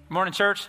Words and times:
Good 0.09 0.11
morning, 0.11 0.33
church. 0.35 0.67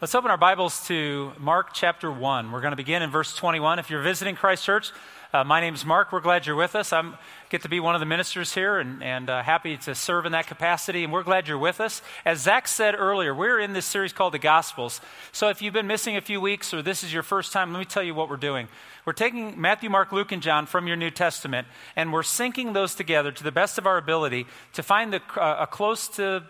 Let's 0.00 0.14
open 0.14 0.30
our 0.30 0.38
Bibles 0.38 0.86
to 0.86 1.32
Mark 1.38 1.74
chapter 1.74 2.10
1. 2.10 2.50
We're 2.50 2.62
going 2.62 2.72
to 2.72 2.76
begin 2.76 3.02
in 3.02 3.10
verse 3.10 3.36
21. 3.36 3.78
If 3.78 3.90
you're 3.90 4.00
visiting 4.00 4.36
Christ 4.36 4.64
Church, 4.64 4.90
uh, 5.34 5.44
my 5.44 5.60
name's 5.60 5.84
Mark. 5.84 6.10
We're 6.10 6.20
glad 6.20 6.46
you're 6.46 6.56
with 6.56 6.74
us. 6.74 6.94
I 6.94 7.12
get 7.50 7.62
to 7.62 7.68
be 7.68 7.80
one 7.80 7.96
of 7.96 8.00
the 8.00 8.06
ministers 8.06 8.54
here 8.54 8.78
and, 8.78 9.02
and 9.02 9.28
uh, 9.28 9.42
happy 9.42 9.76
to 9.76 9.92
serve 9.92 10.24
in 10.24 10.30
that 10.30 10.46
capacity. 10.46 11.02
And 11.02 11.12
we're 11.12 11.24
glad 11.24 11.48
you're 11.48 11.58
with 11.58 11.80
us. 11.80 12.00
As 12.24 12.42
Zach 12.42 12.68
said 12.68 12.94
earlier, 12.96 13.34
we're 13.34 13.58
in 13.58 13.72
this 13.72 13.86
series 13.86 14.12
called 14.12 14.34
the 14.34 14.38
Gospels. 14.38 15.00
So 15.32 15.48
if 15.48 15.60
you've 15.60 15.74
been 15.74 15.88
missing 15.88 16.16
a 16.16 16.20
few 16.20 16.40
weeks 16.40 16.72
or 16.72 16.80
this 16.80 17.02
is 17.02 17.12
your 17.12 17.24
first 17.24 17.52
time, 17.52 17.72
let 17.72 17.80
me 17.80 17.84
tell 17.84 18.04
you 18.04 18.14
what 18.14 18.30
we're 18.30 18.36
doing. 18.36 18.68
We're 19.04 19.14
taking 19.14 19.60
Matthew, 19.60 19.90
Mark, 19.90 20.12
Luke, 20.12 20.30
and 20.30 20.40
John 20.40 20.66
from 20.66 20.86
your 20.86 20.96
New 20.96 21.10
Testament, 21.10 21.66
and 21.96 22.12
we're 22.12 22.22
syncing 22.22 22.72
those 22.72 22.94
together 22.94 23.32
to 23.32 23.42
the 23.42 23.50
best 23.50 23.78
of 23.78 23.86
our 23.86 23.96
ability 23.96 24.46
to 24.74 24.84
find 24.84 25.12
the, 25.12 25.20
uh, 25.36 25.56
a 25.60 25.66
close 25.66 26.06
to 26.08 26.44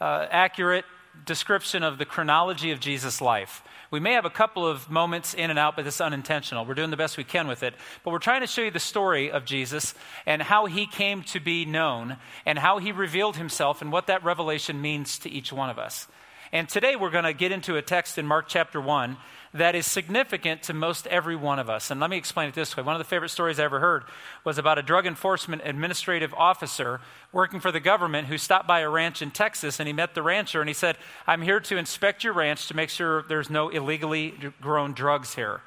uh, 0.00 0.26
accurate 0.30 0.84
description 1.24 1.82
of 1.82 1.98
the 1.98 2.04
chronology 2.04 2.70
of 2.70 2.80
Jesus' 2.80 3.20
life. 3.20 3.62
We 3.90 4.00
may 4.00 4.12
have 4.12 4.24
a 4.24 4.30
couple 4.30 4.66
of 4.66 4.90
moments 4.90 5.34
in 5.34 5.50
and 5.50 5.58
out, 5.58 5.76
but 5.76 5.86
it's 5.86 6.00
unintentional. 6.00 6.64
We're 6.64 6.74
doing 6.74 6.90
the 6.90 6.96
best 6.96 7.18
we 7.18 7.24
can 7.24 7.46
with 7.46 7.62
it. 7.62 7.74
But 8.02 8.10
we're 8.10 8.18
trying 8.18 8.40
to 8.40 8.46
show 8.46 8.62
you 8.62 8.70
the 8.70 8.80
story 8.80 9.30
of 9.30 9.44
Jesus 9.44 9.94
and 10.24 10.40
how 10.40 10.66
he 10.66 10.86
came 10.86 11.22
to 11.24 11.40
be 11.40 11.64
known 11.64 12.16
and 12.46 12.58
how 12.58 12.78
he 12.78 12.90
revealed 12.90 13.36
himself 13.36 13.82
and 13.82 13.92
what 13.92 14.06
that 14.06 14.24
revelation 14.24 14.80
means 14.80 15.18
to 15.20 15.30
each 15.30 15.52
one 15.52 15.68
of 15.68 15.78
us. 15.78 16.08
And 16.54 16.68
today 16.68 16.96
we're 16.96 17.08
going 17.08 17.24
to 17.24 17.32
get 17.32 17.50
into 17.50 17.78
a 17.78 17.82
text 17.82 18.18
in 18.18 18.26
Mark 18.26 18.44
chapter 18.46 18.78
1 18.78 19.16
that 19.54 19.74
is 19.74 19.86
significant 19.86 20.62
to 20.64 20.74
most 20.74 21.06
every 21.06 21.34
one 21.34 21.58
of 21.58 21.70
us. 21.70 21.90
And 21.90 21.98
let 21.98 22.10
me 22.10 22.18
explain 22.18 22.50
it 22.50 22.54
this 22.54 22.76
way. 22.76 22.82
One 22.82 22.94
of 22.94 22.98
the 22.98 23.06
favorite 23.06 23.30
stories 23.30 23.58
I 23.58 23.64
ever 23.64 23.80
heard 23.80 24.04
was 24.44 24.58
about 24.58 24.78
a 24.78 24.82
drug 24.82 25.06
enforcement 25.06 25.62
administrative 25.64 26.34
officer 26.34 27.00
working 27.32 27.58
for 27.58 27.72
the 27.72 27.80
government 27.80 28.28
who 28.28 28.36
stopped 28.36 28.68
by 28.68 28.80
a 28.80 28.90
ranch 28.90 29.22
in 29.22 29.30
Texas 29.30 29.80
and 29.80 29.86
he 29.86 29.94
met 29.94 30.14
the 30.14 30.22
rancher 30.22 30.60
and 30.60 30.68
he 30.68 30.74
said, 30.74 30.98
I'm 31.26 31.40
here 31.40 31.58
to 31.58 31.78
inspect 31.78 32.22
your 32.22 32.34
ranch 32.34 32.68
to 32.68 32.76
make 32.76 32.90
sure 32.90 33.22
there's 33.22 33.48
no 33.48 33.70
illegally 33.70 34.34
grown 34.60 34.92
drugs 34.92 35.34
here. 35.34 35.62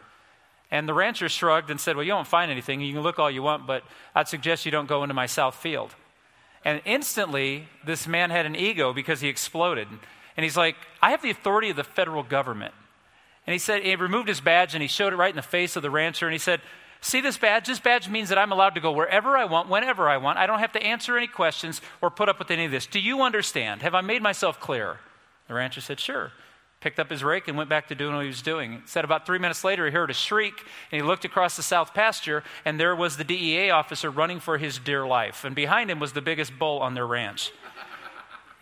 And 0.69 0.87
the 0.87 0.93
rancher 0.93 1.29
shrugged 1.29 1.71
and 1.71 1.79
said, 1.79 1.95
Well, 1.95 2.05
you 2.05 2.13
won't 2.13 2.27
find 2.27 2.51
anything. 2.51 2.81
You 2.81 2.93
can 2.93 3.01
look 3.01 3.17
all 3.17 3.31
you 3.31 3.41
want, 3.41 3.65
but 3.65 3.83
I'd 4.13 4.27
suggest 4.27 4.65
you 4.65 4.71
don't 4.71 4.87
go 4.87 5.03
into 5.03 5.15
my 5.15 5.25
south 5.25 5.55
field. 5.55 5.95
And 6.63 6.81
instantly, 6.85 7.69
this 7.83 8.07
man 8.07 8.29
had 8.29 8.45
an 8.45 8.55
ego 8.55 8.93
because 8.93 9.21
he 9.21 9.29
exploded. 9.29 9.87
And 10.37 10.43
he's 10.43 10.57
like, 10.57 10.75
I 11.01 11.11
have 11.11 11.21
the 11.21 11.29
authority 11.29 11.69
of 11.69 11.75
the 11.75 11.83
federal 11.83 12.23
government. 12.23 12.73
And 13.47 13.53
he 13.53 13.59
said, 13.59 13.83
he 13.83 13.95
removed 13.95 14.27
his 14.27 14.41
badge 14.41 14.73
and 14.73 14.81
he 14.81 14.87
showed 14.87 15.13
it 15.13 15.17
right 15.17 15.29
in 15.29 15.35
the 15.35 15.41
face 15.41 15.75
of 15.75 15.83
the 15.83 15.91
rancher 15.91 16.25
and 16.25 16.33
he 16.33 16.39
said, 16.39 16.61
See 17.01 17.21
this 17.21 17.37
badge? 17.37 17.67
This 17.67 17.79
badge 17.79 18.09
means 18.09 18.29
that 18.29 18.39
I'm 18.39 18.51
allowed 18.51 18.73
to 18.73 18.81
go 18.81 18.91
wherever 18.91 19.37
I 19.37 19.45
want, 19.45 19.69
whenever 19.69 20.09
I 20.09 20.17
want. 20.17 20.39
I 20.39 20.47
don't 20.47 20.57
have 20.57 20.71
to 20.71 20.81
answer 20.81 21.15
any 21.15 21.27
questions 21.27 21.79
or 22.01 22.09
put 22.09 22.29
up 22.29 22.39
with 22.39 22.49
any 22.49 22.65
of 22.65 22.71
this. 22.71 22.87
Do 22.87 22.99
you 22.99 23.21
understand? 23.21 23.83
Have 23.83 23.93
I 23.93 24.01
made 24.01 24.23
myself 24.23 24.59
clear? 24.59 24.97
The 25.47 25.53
rancher 25.53 25.81
said, 25.81 25.99
Sure. 25.99 26.31
Picked 26.81 26.99
up 26.99 27.11
his 27.11 27.23
rake 27.23 27.47
and 27.47 27.57
went 27.57 27.69
back 27.69 27.87
to 27.89 27.95
doing 27.95 28.15
what 28.15 28.21
he 28.21 28.27
was 28.27 28.41
doing. 28.41 28.81
Said 28.85 29.05
about 29.05 29.25
three 29.25 29.37
minutes 29.37 29.63
later, 29.63 29.85
he 29.85 29.91
heard 29.91 30.09
a 30.09 30.13
shriek 30.13 30.53
and 30.91 31.01
he 31.01 31.07
looked 31.07 31.25
across 31.25 31.55
the 31.55 31.63
south 31.63 31.93
pasture, 31.93 32.43
and 32.63 32.79
there 32.79 32.95
was 32.95 33.17
the 33.17 33.23
DEA 33.23 33.69
officer 33.69 34.09
running 34.09 34.39
for 34.39 34.57
his 34.57 34.79
dear 34.79 35.05
life. 35.05 35.43
And 35.45 35.55
behind 35.55 35.91
him 35.91 35.99
was 35.99 36.13
the 36.13 36.21
biggest 36.21 36.57
bull 36.57 36.79
on 36.79 36.93
their 36.95 37.07
ranch. 37.07 37.51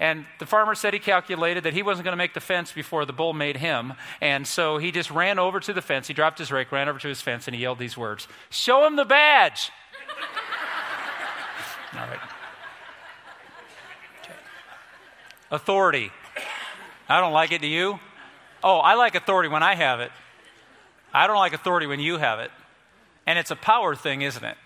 And 0.03 0.25
the 0.37 0.45
farmer 0.45 0.75
said 0.75 0.93
he 0.93 0.99
calculated 0.99 1.63
that 1.63 1.71
he 1.71 1.81
wasn't 1.81 2.03
going 2.03 2.11
to 2.11 2.17
make 2.17 2.33
the 2.33 2.41
fence 2.41 2.73
before 2.73 3.05
the 3.05 3.13
bull 3.13 3.31
made 3.31 3.55
him. 3.55 3.93
And 4.19 4.45
so 4.45 4.77
he 4.77 4.91
just 4.91 5.09
ran 5.09 5.39
over 5.39 5.61
to 5.61 5.71
the 5.71 5.81
fence. 5.81 6.09
He 6.09 6.13
dropped 6.13 6.39
his 6.39 6.51
rake, 6.51 6.73
ran 6.73 6.89
over 6.89 6.99
to 6.99 7.07
his 7.07 7.21
fence, 7.21 7.47
and 7.47 7.55
he 7.55 7.61
yelled 7.61 7.79
these 7.79 7.95
words 7.95 8.27
Show 8.49 8.85
him 8.85 8.97
the 8.97 9.05
badge! 9.05 9.71
All 11.93 11.99
right. 12.01 12.19
Okay. 14.23 14.33
Authority. 15.51 16.11
I 17.07 17.21
don't 17.21 17.31
like 17.31 17.53
it. 17.53 17.61
Do 17.61 17.67
you? 17.67 17.97
Oh, 18.61 18.79
I 18.79 18.95
like 18.95 19.15
authority 19.15 19.47
when 19.47 19.63
I 19.63 19.73
have 19.73 20.01
it. 20.01 20.11
I 21.13 21.27
don't 21.27 21.37
like 21.37 21.53
authority 21.53 21.87
when 21.87 22.01
you 22.01 22.17
have 22.17 22.41
it. 22.41 22.51
And 23.25 23.39
it's 23.39 23.51
a 23.51 23.55
power 23.55 23.95
thing, 23.95 24.21
isn't 24.21 24.43
it? 24.43 24.57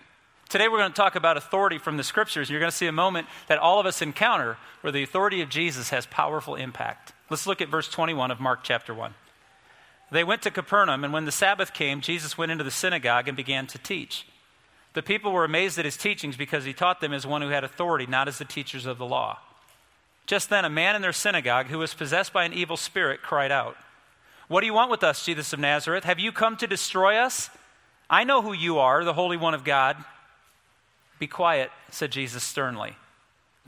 Today 0.48 0.68
we're 0.68 0.78
going 0.78 0.90
to 0.90 0.96
talk 0.96 1.14
about 1.14 1.36
authority 1.36 1.76
from 1.76 1.98
the 1.98 2.02
scriptures. 2.02 2.48
You're 2.48 2.60
going 2.60 2.70
to 2.70 2.76
see 2.76 2.86
a 2.86 2.92
moment 2.92 3.26
that 3.48 3.58
all 3.58 3.80
of 3.80 3.84
us 3.84 4.00
encounter 4.00 4.56
where 4.80 4.90
the 4.90 5.02
authority 5.02 5.42
of 5.42 5.50
Jesus 5.50 5.90
has 5.90 6.06
powerful 6.06 6.54
impact. 6.54 7.12
Let's 7.28 7.46
look 7.46 7.60
at 7.60 7.68
verse 7.68 7.88
21 7.88 8.30
of 8.30 8.40
Mark 8.40 8.60
chapter 8.62 8.94
1. 8.94 9.12
They 10.10 10.24
went 10.24 10.40
to 10.42 10.50
Capernaum, 10.50 11.04
and 11.04 11.12
when 11.12 11.26
the 11.26 11.32
Sabbath 11.32 11.74
came, 11.74 12.00
Jesus 12.00 12.38
went 12.38 12.50
into 12.50 12.64
the 12.64 12.70
synagogue 12.70 13.28
and 13.28 13.36
began 13.36 13.66
to 13.66 13.76
teach. 13.76 14.26
The 14.94 15.02
people 15.02 15.32
were 15.32 15.44
amazed 15.44 15.78
at 15.78 15.84
his 15.84 15.98
teachings 15.98 16.38
because 16.38 16.64
he 16.64 16.72
taught 16.72 17.02
them 17.02 17.12
as 17.12 17.26
one 17.26 17.42
who 17.42 17.48
had 17.48 17.62
authority, 17.62 18.06
not 18.06 18.26
as 18.26 18.38
the 18.38 18.46
teachers 18.46 18.86
of 18.86 18.96
the 18.96 19.04
law. 19.04 19.40
Just 20.26 20.48
then, 20.48 20.64
a 20.64 20.70
man 20.70 20.96
in 20.96 21.02
their 21.02 21.12
synagogue 21.12 21.66
who 21.66 21.78
was 21.78 21.92
possessed 21.92 22.32
by 22.32 22.44
an 22.44 22.54
evil 22.54 22.78
spirit 22.78 23.20
cried 23.20 23.52
out, 23.52 23.76
What 24.48 24.62
do 24.62 24.66
you 24.66 24.72
want 24.72 24.90
with 24.90 25.04
us, 25.04 25.26
Jesus 25.26 25.52
of 25.52 25.60
Nazareth? 25.60 26.04
Have 26.04 26.18
you 26.18 26.32
come 26.32 26.56
to 26.56 26.66
destroy 26.66 27.16
us? 27.16 27.50
I 28.08 28.24
know 28.24 28.40
who 28.40 28.54
you 28.54 28.78
are, 28.78 29.04
the 29.04 29.12
Holy 29.12 29.36
One 29.36 29.52
of 29.52 29.62
God. 29.62 30.02
Be 31.18 31.26
quiet, 31.26 31.70
said 31.90 32.12
Jesus 32.12 32.42
sternly. 32.42 32.96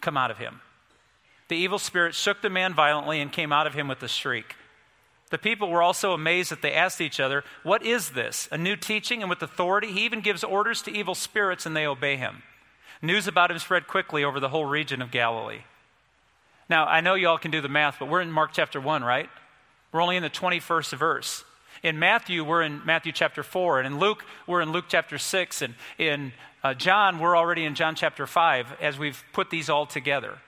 Come 0.00 0.16
out 0.16 0.30
of 0.30 0.38
him. 0.38 0.60
The 1.48 1.56
evil 1.56 1.78
spirit 1.78 2.14
shook 2.14 2.42
the 2.42 2.50
man 2.50 2.74
violently 2.74 3.20
and 3.20 3.32
came 3.32 3.52
out 3.52 3.66
of 3.66 3.74
him 3.74 3.88
with 3.88 4.02
a 4.02 4.08
shriek. 4.08 4.54
The 5.30 5.38
people 5.38 5.68
were 5.68 5.82
also 5.82 6.12
amazed 6.12 6.50
that 6.50 6.62
they 6.62 6.72
asked 6.72 7.00
each 7.00 7.20
other, 7.20 7.44
What 7.62 7.84
is 7.84 8.10
this? 8.10 8.48
A 8.50 8.58
new 8.58 8.76
teaching 8.76 9.20
and 9.20 9.30
with 9.30 9.42
authority? 9.42 9.92
He 9.92 10.04
even 10.04 10.20
gives 10.20 10.44
orders 10.44 10.82
to 10.82 10.92
evil 10.92 11.14
spirits 11.14 11.66
and 11.66 11.76
they 11.76 11.86
obey 11.86 12.16
him. 12.16 12.42
News 13.02 13.26
about 13.26 13.50
him 13.50 13.58
spread 13.58 13.86
quickly 13.86 14.22
over 14.24 14.40
the 14.40 14.50
whole 14.50 14.66
region 14.66 15.00
of 15.00 15.10
Galilee. 15.10 15.62
Now, 16.68 16.86
I 16.86 17.00
know 17.00 17.14
you 17.14 17.28
all 17.28 17.38
can 17.38 17.50
do 17.50 17.60
the 17.60 17.68
math, 17.68 17.96
but 17.98 18.08
we're 18.08 18.20
in 18.20 18.30
Mark 18.30 18.50
chapter 18.52 18.80
1, 18.80 19.02
right? 19.02 19.28
We're 19.92 20.02
only 20.02 20.16
in 20.16 20.22
the 20.22 20.30
21st 20.30 20.96
verse. 20.96 21.44
In 21.82 21.98
Matthew, 21.98 22.44
we're 22.44 22.62
in 22.62 22.84
Matthew 22.84 23.10
chapter 23.12 23.42
4. 23.42 23.80
And 23.80 23.86
in 23.86 23.98
Luke, 23.98 24.24
we're 24.46 24.60
in 24.60 24.70
Luke 24.70 24.84
chapter 24.88 25.18
6. 25.18 25.62
And 25.62 25.74
in 25.98 26.32
uh, 26.62 26.74
John, 26.74 27.18
we're 27.18 27.36
already 27.36 27.64
in 27.64 27.74
John 27.74 27.94
chapter 27.94 28.26
5 28.26 28.78
as 28.80 28.98
we've 28.98 29.22
put 29.32 29.50
these 29.50 29.70
all 29.70 29.86
together. 29.86 30.38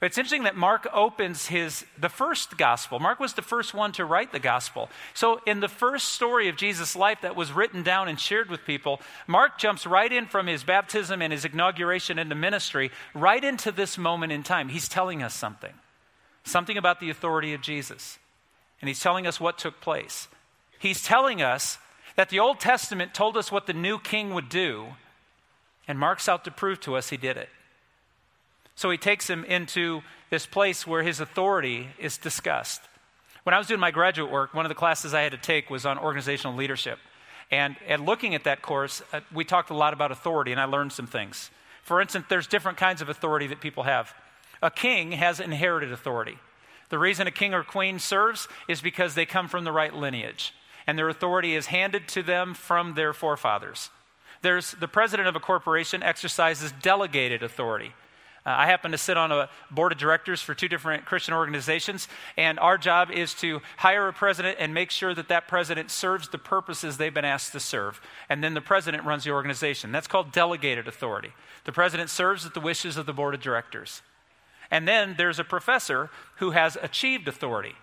It's 0.00 0.16
interesting 0.16 0.44
that 0.44 0.56
Mark 0.56 0.86
opens 0.92 1.46
his 1.46 1.84
the 1.98 2.08
first 2.08 2.56
gospel. 2.56 3.00
Mark 3.00 3.18
was 3.18 3.32
the 3.32 3.42
first 3.42 3.74
one 3.74 3.90
to 3.92 4.04
write 4.04 4.30
the 4.30 4.38
gospel. 4.38 4.88
So 5.12 5.40
in 5.44 5.58
the 5.58 5.68
first 5.68 6.10
story 6.10 6.48
of 6.48 6.56
Jesus' 6.56 6.94
life 6.94 7.22
that 7.22 7.34
was 7.34 7.50
written 7.50 7.82
down 7.82 8.06
and 8.06 8.20
shared 8.20 8.48
with 8.48 8.64
people, 8.64 9.00
Mark 9.26 9.58
jumps 9.58 9.86
right 9.86 10.12
in 10.12 10.26
from 10.26 10.46
his 10.46 10.62
baptism 10.62 11.20
and 11.20 11.32
his 11.32 11.44
inauguration 11.44 12.16
into 12.16 12.36
ministry 12.36 12.92
right 13.12 13.42
into 13.42 13.72
this 13.72 13.98
moment 13.98 14.30
in 14.30 14.44
time. 14.44 14.68
He's 14.68 14.88
telling 14.88 15.20
us 15.20 15.34
something. 15.34 15.72
Something 16.44 16.76
about 16.76 17.00
the 17.00 17.10
authority 17.10 17.52
of 17.52 17.60
Jesus. 17.60 18.20
And 18.80 18.86
he's 18.86 19.00
telling 19.00 19.26
us 19.26 19.40
what 19.40 19.58
took 19.58 19.80
place. 19.80 20.28
He's 20.78 21.02
telling 21.02 21.42
us 21.42 21.78
that 22.14 22.28
the 22.28 22.38
Old 22.38 22.60
Testament 22.60 23.14
told 23.14 23.36
us 23.36 23.50
what 23.50 23.66
the 23.66 23.72
new 23.72 23.98
king 23.98 24.32
would 24.32 24.48
do, 24.48 24.86
and 25.88 25.98
Mark's 25.98 26.28
out 26.28 26.44
to 26.44 26.50
prove 26.50 26.78
to 26.80 26.94
us 26.94 27.08
he 27.08 27.16
did 27.16 27.36
it. 27.36 27.48
So 28.76 28.90
he 28.90 28.98
takes 28.98 29.28
him 29.28 29.42
into 29.44 30.02
this 30.30 30.46
place 30.46 30.86
where 30.86 31.02
his 31.02 31.18
authority 31.18 31.88
is 31.98 32.16
discussed. 32.18 32.82
When 33.42 33.54
I 33.54 33.58
was 33.58 33.66
doing 33.66 33.80
my 33.80 33.90
graduate 33.90 34.30
work, 34.30 34.54
one 34.54 34.66
of 34.66 34.68
the 34.68 34.74
classes 34.76 35.14
I 35.14 35.22
had 35.22 35.32
to 35.32 35.38
take 35.38 35.70
was 35.70 35.86
on 35.86 35.98
organizational 35.98 36.54
leadership. 36.54 36.98
And, 37.50 37.76
and 37.86 38.04
looking 38.04 38.34
at 38.34 38.44
that 38.44 38.60
course, 38.60 39.02
uh, 39.12 39.20
we 39.34 39.44
talked 39.44 39.70
a 39.70 39.74
lot 39.74 39.94
about 39.94 40.12
authority, 40.12 40.52
and 40.52 40.60
I 40.60 40.64
learned 40.66 40.92
some 40.92 41.06
things. 41.06 41.50
For 41.82 42.00
instance, 42.00 42.26
there's 42.28 42.46
different 42.46 42.76
kinds 42.76 43.00
of 43.00 43.08
authority 43.08 43.46
that 43.46 43.60
people 43.60 43.84
have. 43.84 44.12
A 44.62 44.70
king 44.70 45.12
has 45.12 45.40
inherited 45.40 45.90
authority. 45.90 46.38
The 46.90 46.98
reason 46.98 47.26
a 47.26 47.30
king 47.30 47.54
or 47.54 47.64
queen 47.64 47.98
serves 47.98 48.48
is 48.68 48.80
because 48.80 49.14
they 49.14 49.24
come 49.24 49.48
from 49.48 49.64
the 49.64 49.72
right 49.72 49.94
lineage, 49.94 50.54
and 50.86 50.98
their 50.98 51.08
authority 51.08 51.54
is 51.54 51.66
handed 51.66 52.06
to 52.08 52.22
them 52.22 52.54
from 52.54 52.94
their 52.94 53.12
forefathers. 53.12 53.90
There's 54.42 54.72
the 54.72 54.88
president 54.88 55.28
of 55.28 55.36
a 55.36 55.40
corporation 55.40 56.02
exercises 56.02 56.72
delegated 56.82 57.42
authority. 57.42 57.92
Uh, 58.46 58.54
I 58.56 58.66
happen 58.66 58.92
to 58.92 58.98
sit 58.98 59.16
on 59.16 59.30
a 59.30 59.50
board 59.70 59.92
of 59.92 59.98
directors 59.98 60.40
for 60.40 60.54
two 60.54 60.68
different 60.68 61.04
Christian 61.04 61.34
organizations, 61.34 62.08
and 62.36 62.58
our 62.58 62.78
job 62.78 63.10
is 63.10 63.34
to 63.34 63.60
hire 63.76 64.08
a 64.08 64.12
president 64.12 64.56
and 64.58 64.72
make 64.72 64.90
sure 64.90 65.14
that 65.14 65.28
that 65.28 65.48
president 65.48 65.90
serves 65.90 66.28
the 66.28 66.38
purposes 66.38 66.96
they've 66.96 67.12
been 67.12 67.26
asked 67.26 67.52
to 67.52 67.60
serve. 67.60 68.00
And 68.28 68.42
then 68.42 68.54
the 68.54 68.60
president 68.60 69.04
runs 69.04 69.24
the 69.24 69.32
organization. 69.32 69.92
That's 69.92 70.06
called 70.06 70.32
delegated 70.32 70.88
authority. 70.88 71.32
The 71.64 71.72
president 71.72 72.08
serves 72.08 72.46
at 72.46 72.54
the 72.54 72.60
wishes 72.60 72.96
of 72.96 73.06
the 73.06 73.12
board 73.12 73.34
of 73.34 73.42
directors. 73.42 74.00
And 74.70 74.86
then 74.86 75.16
there's 75.18 75.38
a 75.38 75.44
professor 75.44 76.08
who 76.36 76.52
has 76.52 76.78
achieved 76.80 77.28
authority. 77.28 77.74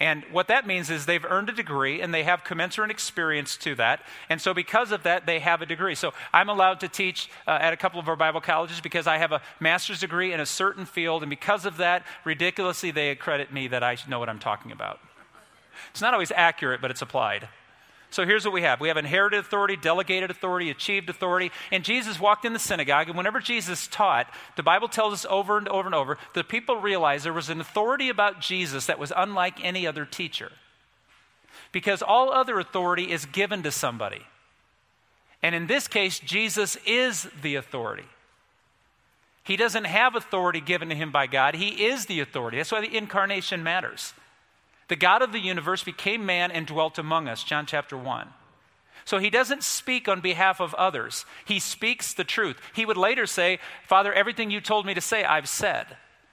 And 0.00 0.24
what 0.32 0.48
that 0.48 0.66
means 0.66 0.88
is 0.88 1.04
they've 1.04 1.24
earned 1.26 1.50
a 1.50 1.52
degree 1.52 2.00
and 2.00 2.12
they 2.12 2.24
have 2.24 2.42
commensurate 2.42 2.90
experience 2.90 3.58
to 3.58 3.74
that. 3.74 4.00
And 4.30 4.40
so, 4.40 4.54
because 4.54 4.92
of 4.92 5.02
that, 5.02 5.26
they 5.26 5.40
have 5.40 5.60
a 5.60 5.66
degree. 5.66 5.94
So, 5.94 6.14
I'm 6.32 6.48
allowed 6.48 6.80
to 6.80 6.88
teach 6.88 7.28
uh, 7.46 7.58
at 7.60 7.74
a 7.74 7.76
couple 7.76 8.00
of 8.00 8.08
our 8.08 8.16
Bible 8.16 8.40
colleges 8.40 8.80
because 8.80 9.06
I 9.06 9.18
have 9.18 9.30
a 9.30 9.42
master's 9.60 10.00
degree 10.00 10.32
in 10.32 10.40
a 10.40 10.46
certain 10.46 10.86
field. 10.86 11.22
And 11.22 11.28
because 11.28 11.66
of 11.66 11.76
that, 11.76 12.04
ridiculously, 12.24 12.90
they 12.90 13.10
accredit 13.10 13.52
me 13.52 13.68
that 13.68 13.82
I 13.82 13.98
know 14.08 14.18
what 14.18 14.30
I'm 14.30 14.38
talking 14.38 14.72
about. 14.72 15.00
It's 15.90 16.00
not 16.00 16.14
always 16.14 16.32
accurate, 16.32 16.80
but 16.80 16.90
it's 16.90 17.02
applied. 17.02 17.48
So 18.10 18.26
here's 18.26 18.44
what 18.44 18.52
we 18.52 18.62
have 18.62 18.80
we 18.80 18.88
have 18.88 18.96
inherited 18.96 19.38
authority, 19.38 19.76
delegated 19.76 20.30
authority, 20.30 20.70
achieved 20.70 21.08
authority. 21.08 21.52
And 21.70 21.84
Jesus 21.84 22.18
walked 22.18 22.44
in 22.44 22.52
the 22.52 22.58
synagogue, 22.58 23.08
and 23.08 23.16
whenever 23.16 23.40
Jesus 23.40 23.86
taught, 23.86 24.32
the 24.56 24.62
Bible 24.62 24.88
tells 24.88 25.12
us 25.12 25.26
over 25.30 25.58
and 25.58 25.68
over 25.68 25.86
and 25.86 25.94
over, 25.94 26.18
the 26.34 26.44
people 26.44 26.76
realized 26.76 27.24
there 27.24 27.32
was 27.32 27.50
an 27.50 27.60
authority 27.60 28.08
about 28.08 28.40
Jesus 28.40 28.86
that 28.86 28.98
was 28.98 29.12
unlike 29.16 29.64
any 29.64 29.86
other 29.86 30.04
teacher. 30.04 30.50
Because 31.72 32.02
all 32.02 32.32
other 32.32 32.58
authority 32.58 33.12
is 33.12 33.26
given 33.26 33.62
to 33.62 33.70
somebody. 33.70 34.26
And 35.42 35.54
in 35.54 35.68
this 35.68 35.86
case, 35.86 36.18
Jesus 36.18 36.76
is 36.84 37.28
the 37.42 37.54
authority. 37.54 38.06
He 39.44 39.56
doesn't 39.56 39.84
have 39.84 40.16
authority 40.16 40.60
given 40.60 40.88
to 40.90 40.94
him 40.94 41.12
by 41.12 41.26
God, 41.26 41.54
he 41.54 41.86
is 41.86 42.06
the 42.06 42.20
authority. 42.20 42.56
That's 42.56 42.72
why 42.72 42.80
the 42.80 42.96
incarnation 42.96 43.62
matters. 43.62 44.14
The 44.90 44.96
God 44.96 45.22
of 45.22 45.30
the 45.30 45.38
universe 45.38 45.84
became 45.84 46.26
man 46.26 46.50
and 46.50 46.66
dwelt 46.66 46.98
among 46.98 47.28
us, 47.28 47.44
John 47.44 47.64
chapter 47.64 47.96
1. 47.96 48.26
So 49.04 49.18
he 49.18 49.30
doesn't 49.30 49.62
speak 49.62 50.08
on 50.08 50.20
behalf 50.20 50.60
of 50.60 50.74
others. 50.74 51.24
He 51.44 51.60
speaks 51.60 52.12
the 52.12 52.24
truth. 52.24 52.56
He 52.74 52.84
would 52.84 52.96
later 52.96 53.24
say, 53.24 53.60
Father, 53.86 54.12
everything 54.12 54.50
you 54.50 54.60
told 54.60 54.86
me 54.86 54.94
to 54.94 55.00
say, 55.00 55.22
I've 55.22 55.48
said, 55.48 55.86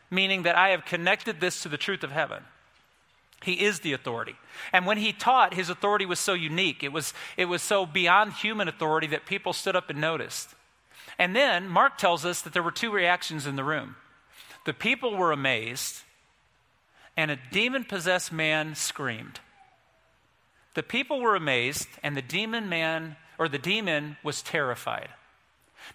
meaning 0.09 0.41
that 0.41 0.57
I 0.57 0.69
have 0.69 0.85
connected 0.85 1.39
this 1.39 1.61
to 1.61 1.69
the 1.69 1.77
truth 1.77 2.03
of 2.03 2.09
heaven. 2.09 2.45
He 3.43 3.63
is 3.63 3.81
the 3.81 3.93
authority. 3.93 4.35
And 4.73 4.87
when 4.87 4.97
he 4.97 5.13
taught, 5.13 5.53
his 5.53 5.69
authority 5.69 6.07
was 6.07 6.19
so 6.19 6.33
unique. 6.33 6.83
It 6.83 6.91
was, 6.91 7.13
it 7.37 7.45
was 7.45 7.61
so 7.61 7.85
beyond 7.85 8.33
human 8.33 8.67
authority 8.67 9.05
that 9.05 9.27
people 9.27 9.53
stood 9.53 9.75
up 9.75 9.91
and 9.91 10.01
noticed. 10.01 10.55
And 11.19 11.35
then 11.35 11.69
Mark 11.69 11.99
tells 11.99 12.25
us 12.25 12.41
that 12.41 12.53
there 12.53 12.63
were 12.63 12.71
two 12.71 12.89
reactions 12.91 13.45
in 13.45 13.55
the 13.55 13.63
room. 13.63 13.97
The 14.65 14.73
people 14.73 15.15
were 15.15 15.31
amazed, 15.31 16.01
and 17.17 17.31
a 17.31 17.39
demon 17.51 17.83
possessed 17.83 18.31
man 18.31 18.75
screamed. 18.75 19.39
The 20.75 20.83
people 20.83 21.19
were 21.19 21.35
amazed, 21.35 21.87
and 22.03 22.15
the 22.15 22.21
demon 22.21 22.69
man, 22.69 23.17
or 23.39 23.49
the 23.49 23.57
demon, 23.57 24.17
was 24.23 24.43
terrified. 24.43 25.09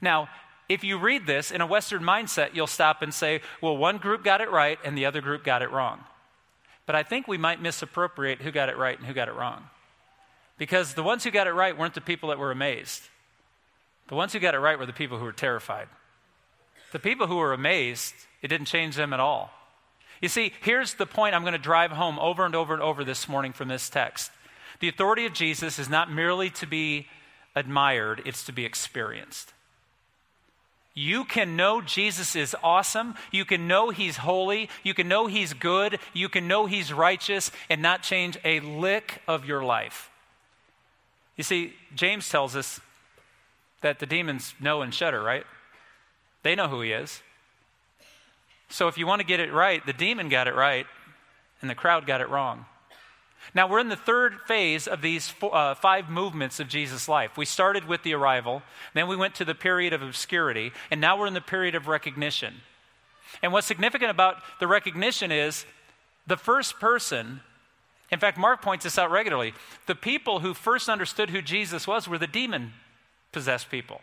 Now, 0.01 0.29
if 0.69 0.83
you 0.83 0.99
read 0.99 1.27
this 1.27 1.51
in 1.51 1.61
a 1.61 1.67
Western 1.67 2.03
mindset, 2.03 2.55
you'll 2.55 2.67
stop 2.67 3.03
and 3.03 3.15
say, 3.15 3.43
well, 3.61 3.77
one 3.77 3.99
group 3.99 4.25
got 4.25 4.41
it 4.41 4.51
right 4.51 4.79
and 4.85 4.97
the 4.97 5.07
other 5.07 5.21
group 5.21 5.45
got 5.45 5.63
it 5.63 5.71
wrong. 5.71 6.01
But 6.87 6.97
I 6.97 7.03
think 7.03 7.29
we 7.29 7.39
might 7.39 7.63
misappropriate 7.63 8.41
who 8.41 8.51
got 8.51 8.69
it 8.69 8.77
right 8.77 8.99
and 8.99 9.07
who 9.07 9.13
got 9.13 9.29
it 9.29 9.35
wrong. 9.35 9.65
Because 10.59 10.95
the 10.95 11.03
ones 11.03 11.25
who 11.25 11.31
got 11.31 11.47
it 11.47 11.53
right 11.53 11.77
weren't 11.77 11.95
the 11.95 12.01
people 12.01 12.31
that 12.31 12.39
were 12.39 12.51
amazed. 12.51 13.03
The 14.09 14.15
ones 14.15 14.33
who 14.33 14.41
got 14.41 14.55
it 14.55 14.59
right 14.59 14.79
were 14.79 14.87
the 14.87 14.93
people 14.93 15.19
who 15.19 15.25
were 15.25 15.33
terrified. 15.33 15.89
The 16.93 16.99
people 16.99 17.27
who 17.27 17.37
were 17.37 17.53
amazed, 17.53 18.15
it 18.41 18.49
didn't 18.49 18.67
change 18.67 18.97
them 18.97 19.13
at 19.13 19.21
all. 19.21 19.51
You 20.23 20.29
see, 20.29 20.53
here's 20.63 20.95
the 20.95 21.05
point 21.05 21.35
I'm 21.35 21.43
going 21.43 21.53
to 21.53 21.59
drive 21.59 21.91
home 21.91 22.19
over 22.19 22.47
and 22.47 22.55
over 22.55 22.73
and 22.73 22.83
over 22.83 23.05
this 23.05 23.29
morning 23.29 23.53
from 23.53 23.69
this 23.69 23.91
text. 23.91 24.31
The 24.81 24.89
authority 24.89 25.27
of 25.27 25.35
Jesus 25.35 25.79
is 25.79 25.91
not 25.91 26.11
merely 26.11 26.49
to 26.51 26.67
be 26.67 27.09
admired, 27.55 28.23
it's 28.25 28.45
to 28.45 28.53
be 28.53 28.65
experienced. 28.65 29.53
You 30.95 31.25
can 31.25 31.57
know 31.57 31.81
Jesus 31.81 32.37
is 32.37 32.55
awesome. 32.63 33.15
You 33.31 33.45
can 33.47 33.67
know 33.67 33.91
he's 33.91 34.19
holy. 34.19 34.69
You 34.83 34.93
can 34.93 35.09
know 35.09 35.27
he's 35.27 35.55
good. 35.55 35.99
You 36.13 36.29
can 36.29 36.47
know 36.47 36.67
he's 36.67 36.93
righteous 36.93 37.51
and 37.71 37.81
not 37.81 38.03
change 38.03 38.39
a 38.45 38.61
lick 38.61 39.23
of 39.27 39.47
your 39.47 39.65
life. 39.65 40.11
You 41.37 41.45
see, 41.45 41.73
James 41.95 42.29
tells 42.29 42.55
us 42.55 42.79
that 43.81 44.01
the 44.01 44.07
demons 44.07 44.55
know 44.61 44.83
and 44.83 44.93
shudder, 44.93 45.23
right? 45.23 45.47
They 46.43 46.55
know 46.55 46.69
who 46.69 46.83
he 46.83 46.93
is. 46.93 47.23
So 48.73 48.89
if 48.89 48.97
you 48.97 49.07
want 49.07 49.21
to 49.21 49.27
get 49.27 49.39
it 49.39 49.53
right, 49.53 49.85
the 49.85 49.93
demon 49.93 50.31
got 50.31 50.49
it 50.49 50.55
right, 50.55 50.87
and 51.61 51.69
the 51.69 51.75
crowd 51.75 52.07
got 52.07 52.23
it 52.23 52.31
wrong. 52.31 52.65
Now, 53.55 53.69
we're 53.69 53.81
in 53.81 53.91
the 53.91 53.97
third 53.97 54.41
phase 54.47 54.89
of 54.89 55.03
these 55.03 55.29
four, 55.29 55.55
uh, 55.55 55.75
five 55.75 56.09
movements 56.09 56.59
of 56.59 56.69
Jesus' 56.69 57.07
life. 57.07 57.37
We 57.37 57.45
started 57.45 57.87
with 57.87 58.03
the 58.03 58.15
arrival, 58.15 58.63
then 58.95 59.09
we 59.09 59.17
went 59.17 59.35
to 59.35 59.45
the 59.45 59.55
period 59.55 59.93
of 59.93 60.01
obscurity, 60.01 60.73
and 60.91 61.03
now 61.03 61.19
we're 61.19 61.27
in 61.27 61.35
the 61.35 61.43
period 61.43 61.75
of 61.75 61.87
recognition. 61.87 62.63
And 63.43 63.53
what's 63.53 63.67
significant 63.67 64.11
about 64.11 64.37
the 64.59 64.67
recognition 64.67 65.31
is 65.31 65.67
the 66.27 66.39
first 66.39 66.81
person, 66.81 67.41
in 68.11 68.21
fact, 68.21 68.39
Mark 68.39 68.63
points 68.63 68.85
this 68.85 68.97
out 68.97 69.11
regularly, 69.11 69.53
the 69.87 69.95
people 69.95 70.41
who 70.41 70.55
first 70.55 70.89
understood 70.89 71.29
who 71.29 71.43
Jesus 71.43 71.87
was 71.87 72.09
were 72.09 72.19
the 72.19 72.27
demon 72.27 72.73
possessed 73.33 73.71
people, 73.71 74.01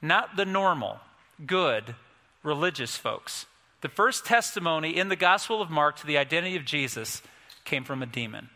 not 0.00 0.36
the 0.36 0.44
normal, 0.44 1.00
good, 1.44 1.96
religious 2.44 2.96
folks. 2.96 3.46
The 3.80 3.88
first 3.88 4.26
testimony 4.26 4.96
in 4.96 5.08
the 5.08 5.16
Gospel 5.16 5.62
of 5.62 5.70
Mark 5.70 5.96
to 5.98 6.06
the 6.06 6.18
identity 6.18 6.56
of 6.56 6.64
Jesus 6.64 7.22
came 7.64 7.84
from 7.84 8.02
a 8.02 8.06
demon. 8.06 8.50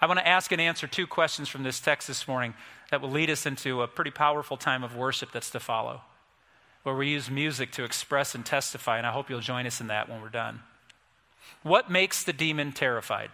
I 0.00 0.06
want 0.06 0.18
to 0.18 0.26
ask 0.26 0.50
and 0.52 0.60
answer 0.60 0.86
two 0.86 1.06
questions 1.06 1.48
from 1.48 1.62
this 1.62 1.80
text 1.80 2.08
this 2.08 2.26
morning 2.26 2.54
that 2.90 3.00
will 3.00 3.10
lead 3.10 3.30
us 3.30 3.46
into 3.46 3.82
a 3.82 3.88
pretty 3.88 4.10
powerful 4.10 4.56
time 4.56 4.82
of 4.82 4.96
worship 4.96 5.32
that's 5.32 5.50
to 5.50 5.60
follow, 5.60 6.02
where 6.82 6.94
we 6.94 7.08
use 7.08 7.30
music 7.30 7.70
to 7.72 7.84
express 7.84 8.34
and 8.34 8.44
testify, 8.44 8.98
and 8.98 9.06
I 9.06 9.12
hope 9.12 9.28
you'll 9.28 9.40
join 9.40 9.66
us 9.66 9.80
in 9.80 9.88
that 9.88 10.08
when 10.08 10.20
we're 10.20 10.28
done. 10.28 10.60
What 11.62 11.90
makes 11.90 12.22
the 12.22 12.32
demon 12.32 12.72
terrified? 12.72 13.30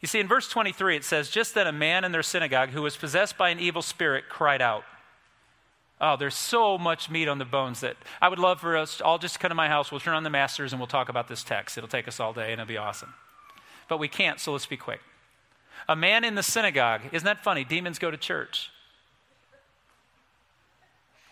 You 0.00 0.08
see, 0.08 0.20
in 0.20 0.28
verse 0.28 0.48
23, 0.50 0.96
it 0.96 1.04
says, 1.04 1.30
Just 1.30 1.54
then 1.54 1.66
a 1.66 1.72
man 1.72 2.04
in 2.04 2.12
their 2.12 2.22
synagogue 2.22 2.70
who 2.70 2.82
was 2.82 2.96
possessed 2.96 3.38
by 3.38 3.48
an 3.48 3.58
evil 3.58 3.80
spirit 3.80 4.24
cried 4.28 4.60
out. 4.60 4.84
Oh, 6.00 6.16
there's 6.16 6.34
so 6.34 6.76
much 6.76 7.08
meat 7.08 7.28
on 7.28 7.38
the 7.38 7.44
bones 7.44 7.80
that 7.80 7.96
I 8.20 8.28
would 8.28 8.38
love 8.38 8.60
for 8.60 8.76
us 8.76 9.00
all 9.00 9.18
just 9.18 9.34
to 9.34 9.40
come 9.40 9.50
to 9.50 9.54
my 9.54 9.68
house. 9.68 9.90
We'll 9.90 10.00
turn 10.00 10.14
on 10.14 10.24
the 10.24 10.30
masters 10.30 10.72
and 10.72 10.80
we'll 10.80 10.86
talk 10.86 11.08
about 11.08 11.28
this 11.28 11.44
text. 11.44 11.78
It'll 11.78 11.88
take 11.88 12.08
us 12.08 12.18
all 12.18 12.32
day 12.32 12.52
and 12.52 12.60
it'll 12.60 12.66
be 12.66 12.76
awesome. 12.76 13.14
But 13.88 13.98
we 13.98 14.08
can't, 14.08 14.40
so 14.40 14.52
let's 14.52 14.66
be 14.66 14.76
quick. 14.76 15.00
A 15.88 15.94
man 15.94 16.24
in 16.24 16.34
the 16.34 16.42
synagogue. 16.42 17.02
Isn't 17.12 17.26
that 17.26 17.44
funny? 17.44 17.64
Demons 17.64 17.98
go 17.98 18.10
to 18.10 18.16
church. 18.16 18.70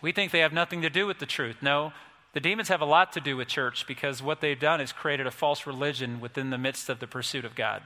We 0.01 0.11
think 0.11 0.31
they 0.31 0.39
have 0.39 0.53
nothing 0.53 0.81
to 0.81 0.89
do 0.89 1.07
with 1.07 1.19
the 1.19 1.25
truth. 1.25 1.57
No, 1.61 1.93
the 2.33 2.39
demons 2.39 2.67
have 2.69 2.81
a 2.81 2.85
lot 2.85 3.13
to 3.13 3.21
do 3.21 3.37
with 3.37 3.47
church 3.47 3.85
because 3.87 4.21
what 4.21 4.41
they've 4.41 4.59
done 4.59 4.81
is 4.81 4.91
created 4.91 5.27
a 5.27 5.31
false 5.31 5.65
religion 5.65 6.19
within 6.19 6.49
the 6.49 6.57
midst 6.57 6.89
of 6.89 6.99
the 6.99 7.07
pursuit 7.07 7.45
of 7.45 7.55
God. 7.55 7.83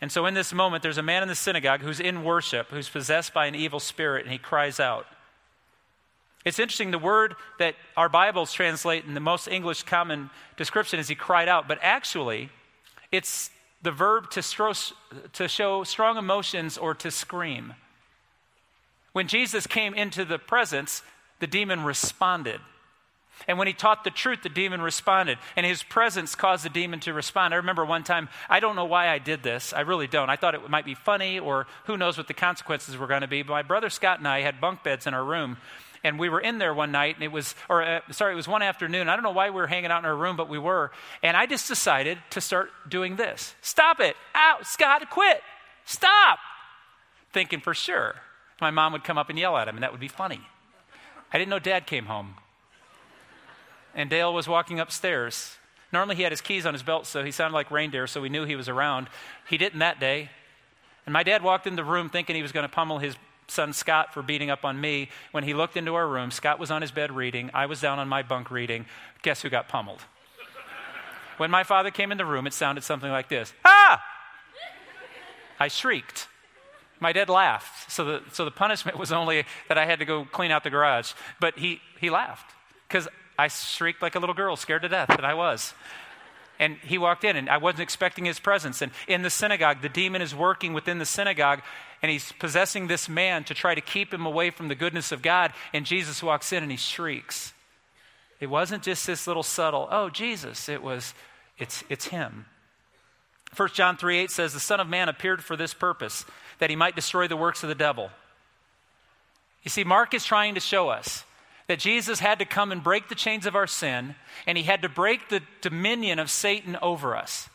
And 0.00 0.12
so 0.12 0.26
in 0.26 0.34
this 0.34 0.52
moment, 0.52 0.82
there's 0.82 0.98
a 0.98 1.02
man 1.02 1.22
in 1.22 1.28
the 1.28 1.34
synagogue 1.34 1.80
who's 1.80 2.00
in 2.00 2.24
worship, 2.24 2.68
who's 2.68 2.88
possessed 2.88 3.32
by 3.32 3.46
an 3.46 3.54
evil 3.54 3.80
spirit, 3.80 4.24
and 4.24 4.32
he 4.32 4.38
cries 4.38 4.78
out. 4.78 5.06
It's 6.46 6.60
interesting, 6.60 6.92
the 6.92 6.98
word 6.98 7.34
that 7.58 7.74
our 7.96 8.08
Bibles 8.08 8.52
translate 8.52 9.04
in 9.04 9.14
the 9.14 9.20
most 9.20 9.48
English 9.48 9.82
common 9.82 10.30
description 10.56 11.00
is 11.00 11.08
he 11.08 11.16
cried 11.16 11.48
out, 11.48 11.66
but 11.66 11.80
actually, 11.82 12.50
it's 13.10 13.50
the 13.82 13.90
verb 13.90 14.30
to, 14.30 14.40
stro- 14.40 14.92
to 15.32 15.48
show 15.48 15.82
strong 15.82 16.16
emotions 16.16 16.78
or 16.78 16.94
to 16.94 17.10
scream. 17.10 17.74
When 19.12 19.26
Jesus 19.26 19.66
came 19.66 19.92
into 19.92 20.24
the 20.24 20.38
presence, 20.38 21.02
the 21.40 21.48
demon 21.48 21.82
responded. 21.82 22.60
And 23.48 23.58
when 23.58 23.66
he 23.66 23.72
taught 23.72 24.04
the 24.04 24.10
truth, 24.10 24.42
the 24.42 24.48
demon 24.48 24.80
responded. 24.80 25.38
And 25.56 25.66
his 25.66 25.82
presence 25.82 26.34
caused 26.34 26.64
the 26.64 26.70
demon 26.70 27.00
to 27.00 27.12
respond. 27.12 27.54
I 27.54 27.58
remember 27.58 27.84
one 27.84 28.04
time, 28.04 28.28
I 28.48 28.60
don't 28.60 28.76
know 28.76 28.84
why 28.84 29.08
I 29.08 29.18
did 29.18 29.42
this. 29.42 29.72
I 29.72 29.80
really 29.80 30.06
don't. 30.06 30.30
I 30.30 30.36
thought 30.36 30.54
it 30.54 30.70
might 30.70 30.84
be 30.84 30.94
funny 30.94 31.38
or 31.38 31.66
who 31.84 31.96
knows 31.96 32.16
what 32.16 32.28
the 32.28 32.34
consequences 32.34 32.96
were 32.96 33.06
going 33.06 33.20
to 33.20 33.28
be. 33.28 33.42
But 33.42 33.52
my 33.52 33.62
brother 33.62 33.90
Scott 33.90 34.18
and 34.18 34.28
I 34.28 34.40
had 34.40 34.60
bunk 34.60 34.82
beds 34.82 35.06
in 35.06 35.12
our 35.12 35.24
room 35.24 35.58
and 36.06 36.20
we 36.20 36.28
were 36.28 36.40
in 36.40 36.58
there 36.58 36.72
one 36.72 36.92
night, 36.92 37.16
and 37.16 37.24
it 37.24 37.32
was, 37.32 37.56
or 37.68 37.82
uh, 37.82 38.00
sorry, 38.12 38.32
it 38.32 38.36
was 38.36 38.46
one 38.46 38.62
afternoon. 38.62 39.08
I 39.08 39.16
don't 39.16 39.24
know 39.24 39.32
why 39.32 39.50
we 39.50 39.56
were 39.56 39.66
hanging 39.66 39.90
out 39.90 39.98
in 39.98 40.04
our 40.04 40.16
room, 40.16 40.36
but 40.36 40.48
we 40.48 40.58
were. 40.58 40.92
And 41.20 41.36
I 41.36 41.46
just 41.46 41.66
decided 41.66 42.18
to 42.30 42.40
start 42.40 42.70
doing 42.88 43.16
this. 43.16 43.56
Stop 43.60 43.98
it. 43.98 44.16
Out, 44.32 44.66
Scott, 44.66 45.10
quit. 45.10 45.42
Stop. 45.84 46.38
Thinking 47.32 47.60
for 47.60 47.74
sure 47.74 48.14
my 48.60 48.70
mom 48.70 48.92
would 48.92 49.04
come 49.04 49.18
up 49.18 49.28
and 49.28 49.38
yell 49.38 49.56
at 49.56 49.66
him, 49.66 49.74
and 49.76 49.82
that 49.82 49.90
would 49.90 50.00
be 50.00 50.08
funny. 50.08 50.40
I 51.32 51.38
didn't 51.38 51.50
know 51.50 51.58
dad 51.58 51.86
came 51.86 52.06
home. 52.06 52.36
And 53.94 54.08
Dale 54.08 54.32
was 54.32 54.46
walking 54.46 54.78
upstairs. 54.78 55.56
Normally 55.92 56.16
he 56.16 56.22
had 56.22 56.32
his 56.32 56.40
keys 56.40 56.66
on 56.66 56.72
his 56.72 56.82
belt, 56.84 57.06
so 57.06 57.24
he 57.24 57.32
sounded 57.32 57.54
like 57.54 57.70
reindeer, 57.70 58.06
so 58.06 58.20
we 58.20 58.28
knew 58.28 58.44
he 58.44 58.56
was 58.56 58.68
around. 58.68 59.08
He 59.48 59.58
didn't 59.58 59.80
that 59.80 59.98
day. 59.98 60.30
And 61.04 61.12
my 61.12 61.22
dad 61.22 61.42
walked 61.42 61.66
in 61.66 61.76
the 61.76 61.84
room 61.84 62.08
thinking 62.08 62.36
he 62.36 62.42
was 62.42 62.52
going 62.52 62.64
to 62.64 62.72
pummel 62.72 62.98
his 62.98 63.16
son 63.48 63.72
Scott 63.72 64.12
for 64.12 64.22
beating 64.22 64.50
up 64.50 64.64
on 64.64 64.80
me. 64.80 65.08
When 65.32 65.44
he 65.44 65.54
looked 65.54 65.76
into 65.76 65.94
our 65.94 66.08
room, 66.08 66.30
Scott 66.30 66.58
was 66.58 66.70
on 66.70 66.82
his 66.82 66.90
bed 66.90 67.12
reading. 67.12 67.50
I 67.54 67.66
was 67.66 67.80
down 67.80 67.98
on 67.98 68.08
my 68.08 68.22
bunk 68.22 68.50
reading. 68.50 68.86
Guess 69.22 69.42
who 69.42 69.50
got 69.50 69.68
pummeled? 69.68 70.02
when 71.36 71.50
my 71.50 71.64
father 71.64 71.90
came 71.90 72.12
in 72.12 72.18
the 72.18 72.24
room, 72.24 72.46
it 72.46 72.54
sounded 72.54 72.82
something 72.82 73.10
like 73.10 73.28
this 73.28 73.52
Ah! 73.64 74.02
I 75.58 75.68
shrieked. 75.68 76.28
My 77.00 77.12
dad 77.12 77.28
laughed. 77.28 77.90
So 77.90 78.04
the, 78.04 78.22
so 78.32 78.44
the 78.44 78.50
punishment 78.50 78.98
was 78.98 79.12
only 79.12 79.44
that 79.68 79.78
I 79.78 79.84
had 79.84 79.98
to 79.98 80.04
go 80.04 80.24
clean 80.24 80.50
out 80.50 80.64
the 80.64 80.70
garage. 80.70 81.12
But 81.40 81.58
he, 81.58 81.80
he 82.00 82.10
laughed 82.10 82.54
because 82.88 83.08
I 83.38 83.48
shrieked 83.48 84.02
like 84.02 84.14
a 84.14 84.18
little 84.18 84.34
girl, 84.34 84.56
scared 84.56 84.82
to 84.82 84.88
death, 84.88 85.10
and 85.10 85.26
I 85.26 85.34
was. 85.34 85.74
And 86.58 86.78
he 86.78 86.96
walked 86.96 87.24
in, 87.24 87.36
and 87.36 87.50
I 87.50 87.58
wasn't 87.58 87.82
expecting 87.82 88.24
his 88.24 88.40
presence. 88.40 88.80
And 88.80 88.92
in 89.06 89.22
the 89.22 89.28
synagogue, 89.28 89.82
the 89.82 89.90
demon 89.90 90.22
is 90.22 90.34
working 90.34 90.72
within 90.72 90.98
the 90.98 91.04
synagogue, 91.04 91.60
and 92.02 92.10
he's 92.10 92.32
possessing 92.32 92.86
this 92.86 93.08
man 93.08 93.44
to 93.44 93.54
try 93.54 93.74
to 93.74 93.80
keep 93.80 94.12
him 94.12 94.26
away 94.26 94.50
from 94.50 94.68
the 94.68 94.74
goodness 94.74 95.12
of 95.12 95.22
God. 95.22 95.52
And 95.72 95.86
Jesus 95.86 96.22
walks 96.22 96.52
in 96.52 96.62
and 96.62 96.70
he 96.70 96.76
shrieks. 96.76 97.52
It 98.40 98.46
wasn't 98.46 98.82
just 98.82 99.06
this 99.06 99.26
little 99.26 99.42
subtle, 99.42 99.88
oh, 99.90 100.10
Jesus. 100.10 100.68
It 100.68 100.82
was, 100.82 101.14
it's, 101.58 101.82
it's 101.88 102.06
him. 102.06 102.46
1 103.56 103.68
John 103.70 103.96
3 103.96 104.18
8 104.18 104.30
says, 104.30 104.52
The 104.52 104.60
Son 104.60 104.80
of 104.80 104.88
Man 104.88 105.08
appeared 105.08 105.42
for 105.42 105.56
this 105.56 105.72
purpose, 105.72 106.24
that 106.58 106.70
he 106.70 106.76
might 106.76 106.96
destroy 106.96 107.28
the 107.28 107.36
works 107.36 107.62
of 107.62 107.68
the 107.68 107.74
devil. 107.74 108.10
You 109.62 109.70
see, 109.70 109.84
Mark 109.84 110.14
is 110.14 110.24
trying 110.24 110.54
to 110.54 110.60
show 110.60 110.90
us 110.90 111.24
that 111.66 111.78
Jesus 111.78 112.20
had 112.20 112.38
to 112.38 112.44
come 112.44 112.70
and 112.70 112.82
break 112.82 113.08
the 113.08 113.14
chains 113.14 113.46
of 113.46 113.56
our 113.56 113.66
sin, 113.66 114.14
and 114.46 114.56
he 114.56 114.64
had 114.64 114.82
to 114.82 114.88
break 114.88 115.28
the 115.28 115.42
dominion 115.60 116.18
of 116.18 116.30
Satan 116.30 116.76
over 116.80 117.16
us. 117.16 117.48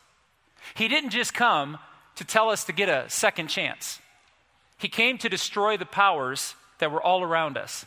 He 0.76 0.88
didn't 0.88 1.12
just 1.12 1.34
come 1.34 1.78
to 2.16 2.26
tell 2.26 2.50
us 2.50 2.66
to 2.66 2.74
get 2.74 2.90
a 2.90 3.10
second 3.10 3.48
chance, 3.48 4.00
he 4.82 4.90
came 4.90 5.18
to 5.20 5.30
destroy 5.30 5.78
the 5.78 5.86
powers 5.86 6.56
that 6.80 6.92
were 6.92 7.02
all 7.02 7.24
around 7.24 7.58
us. 7.58 7.86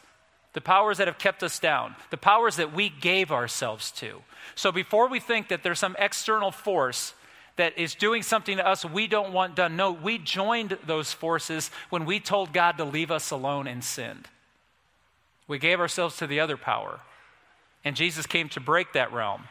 The 0.53 0.61
powers 0.61 0.99
that 0.99 1.09
have 1.09 1.19
kept 1.19 1.43
us 1.43 1.59
down, 1.59 1.97
the 2.11 2.17
powers 2.17 2.57
that 2.57 2.73
we 2.73 2.89
gave 2.89 3.33
ourselves 3.33 3.91
to. 3.93 4.23
So 4.55 4.71
before 4.71 5.09
we 5.09 5.19
think 5.19 5.49
that 5.49 5.65
there's 5.65 5.81
some 5.81 5.97
external 5.99 6.53
force 6.53 7.15
that 7.57 7.77
is 7.77 7.95
doing 7.95 8.23
something 8.23 8.57
to 8.57 8.67
us 8.67 8.85
we 8.85 9.07
don't 9.07 9.33
want 9.33 9.57
done. 9.57 9.77
No, 9.77 9.93
we 9.93 10.19
joined 10.19 10.79
those 10.87 11.13
forces 11.13 11.71
when 11.91 12.05
we 12.05 12.21
told 12.21 12.53
God 12.53 12.79
to 12.79 12.85
leave 12.85 13.11
us 13.11 13.31
alone 13.31 13.67
and 13.67 13.83
sinned. 13.83 14.29
We 15.47 15.59
gave 15.59 15.81
ourselves 15.81 16.17
to 16.19 16.27
the 16.27 16.41
other 16.41 16.57
power. 16.57 17.01
And 17.85 17.97
Jesus 17.97 18.27
came 18.27 18.49
to 18.51 18.61
break 18.61 18.93
that 18.93 19.13
realm. 19.13 19.45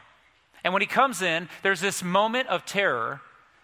And 0.63 0.73
when 0.73 0.81
he 0.81 0.87
comes 0.87 1.21
in, 1.21 1.49
there's 1.61 1.81
this 1.81 2.03
moment 2.03 2.47
of 2.47 2.65
terror. 2.65 3.21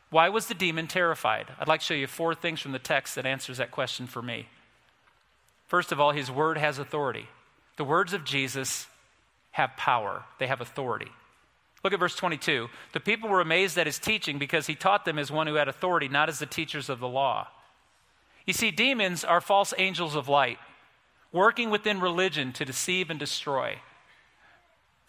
Why 0.10 0.30
was 0.30 0.48
the 0.48 0.54
demon 0.54 0.88
terrified? 0.88 1.48
I'd 1.60 1.68
like 1.68 1.82
to 1.82 1.86
show 1.86 1.94
you 1.94 2.08
four 2.08 2.34
things 2.34 2.60
from 2.60 2.72
the 2.72 2.80
text 2.80 3.16
that 3.16 3.26
answers 3.26 3.58
that 3.58 3.72
question 3.72 4.08
for 4.08 4.22
me. 4.22 4.48
First 5.68 5.92
of 5.92 6.00
all, 6.00 6.12
his 6.12 6.32
word 6.32 6.58
has 6.58 6.80
authority. 6.80 7.28
The 7.78 7.84
words 7.84 8.14
of 8.14 8.26
Jesus 8.26 8.88
have 9.52 9.78
power, 9.78 10.24
they 10.40 10.48
have 10.48 10.62
authority. 10.62 11.12
Look 11.84 11.94
at 11.94 12.00
verse 12.00 12.16
22. 12.16 12.68
The 12.92 13.00
people 13.00 13.30
were 13.30 13.40
amazed 13.40 13.78
at 13.78 13.86
his 13.86 14.00
teaching 14.00 14.38
because 14.38 14.68
he 14.68 14.76
taught 14.76 15.06
them 15.06 15.18
as 15.18 15.32
one 15.32 15.48
who 15.48 15.56
had 15.56 15.68
authority, 15.68 16.10
not 16.10 16.28
as 16.28 16.40
the 16.40 16.46
teachers 16.46 16.90
of 16.90 17.00
the 17.00 17.08
law. 17.08 17.48
You 18.46 18.54
see, 18.54 18.72
demons 18.72 19.24
are 19.24 19.40
false 19.40 19.74
angels 19.78 20.16
of 20.16 20.28
light, 20.28 20.58
working 21.32 21.70
within 21.70 22.00
religion 22.00 22.52
to 22.54 22.66
deceive 22.66 23.10
and 23.10 23.20
destroy. 23.20 23.80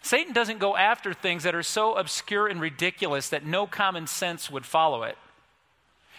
Satan 0.01 0.33
doesn't 0.33 0.59
go 0.59 0.75
after 0.75 1.13
things 1.13 1.43
that 1.43 1.55
are 1.55 1.63
so 1.63 1.95
obscure 1.95 2.47
and 2.47 2.59
ridiculous 2.59 3.29
that 3.29 3.45
no 3.45 3.67
common 3.67 4.07
sense 4.07 4.49
would 4.49 4.65
follow 4.65 5.03
it. 5.03 5.17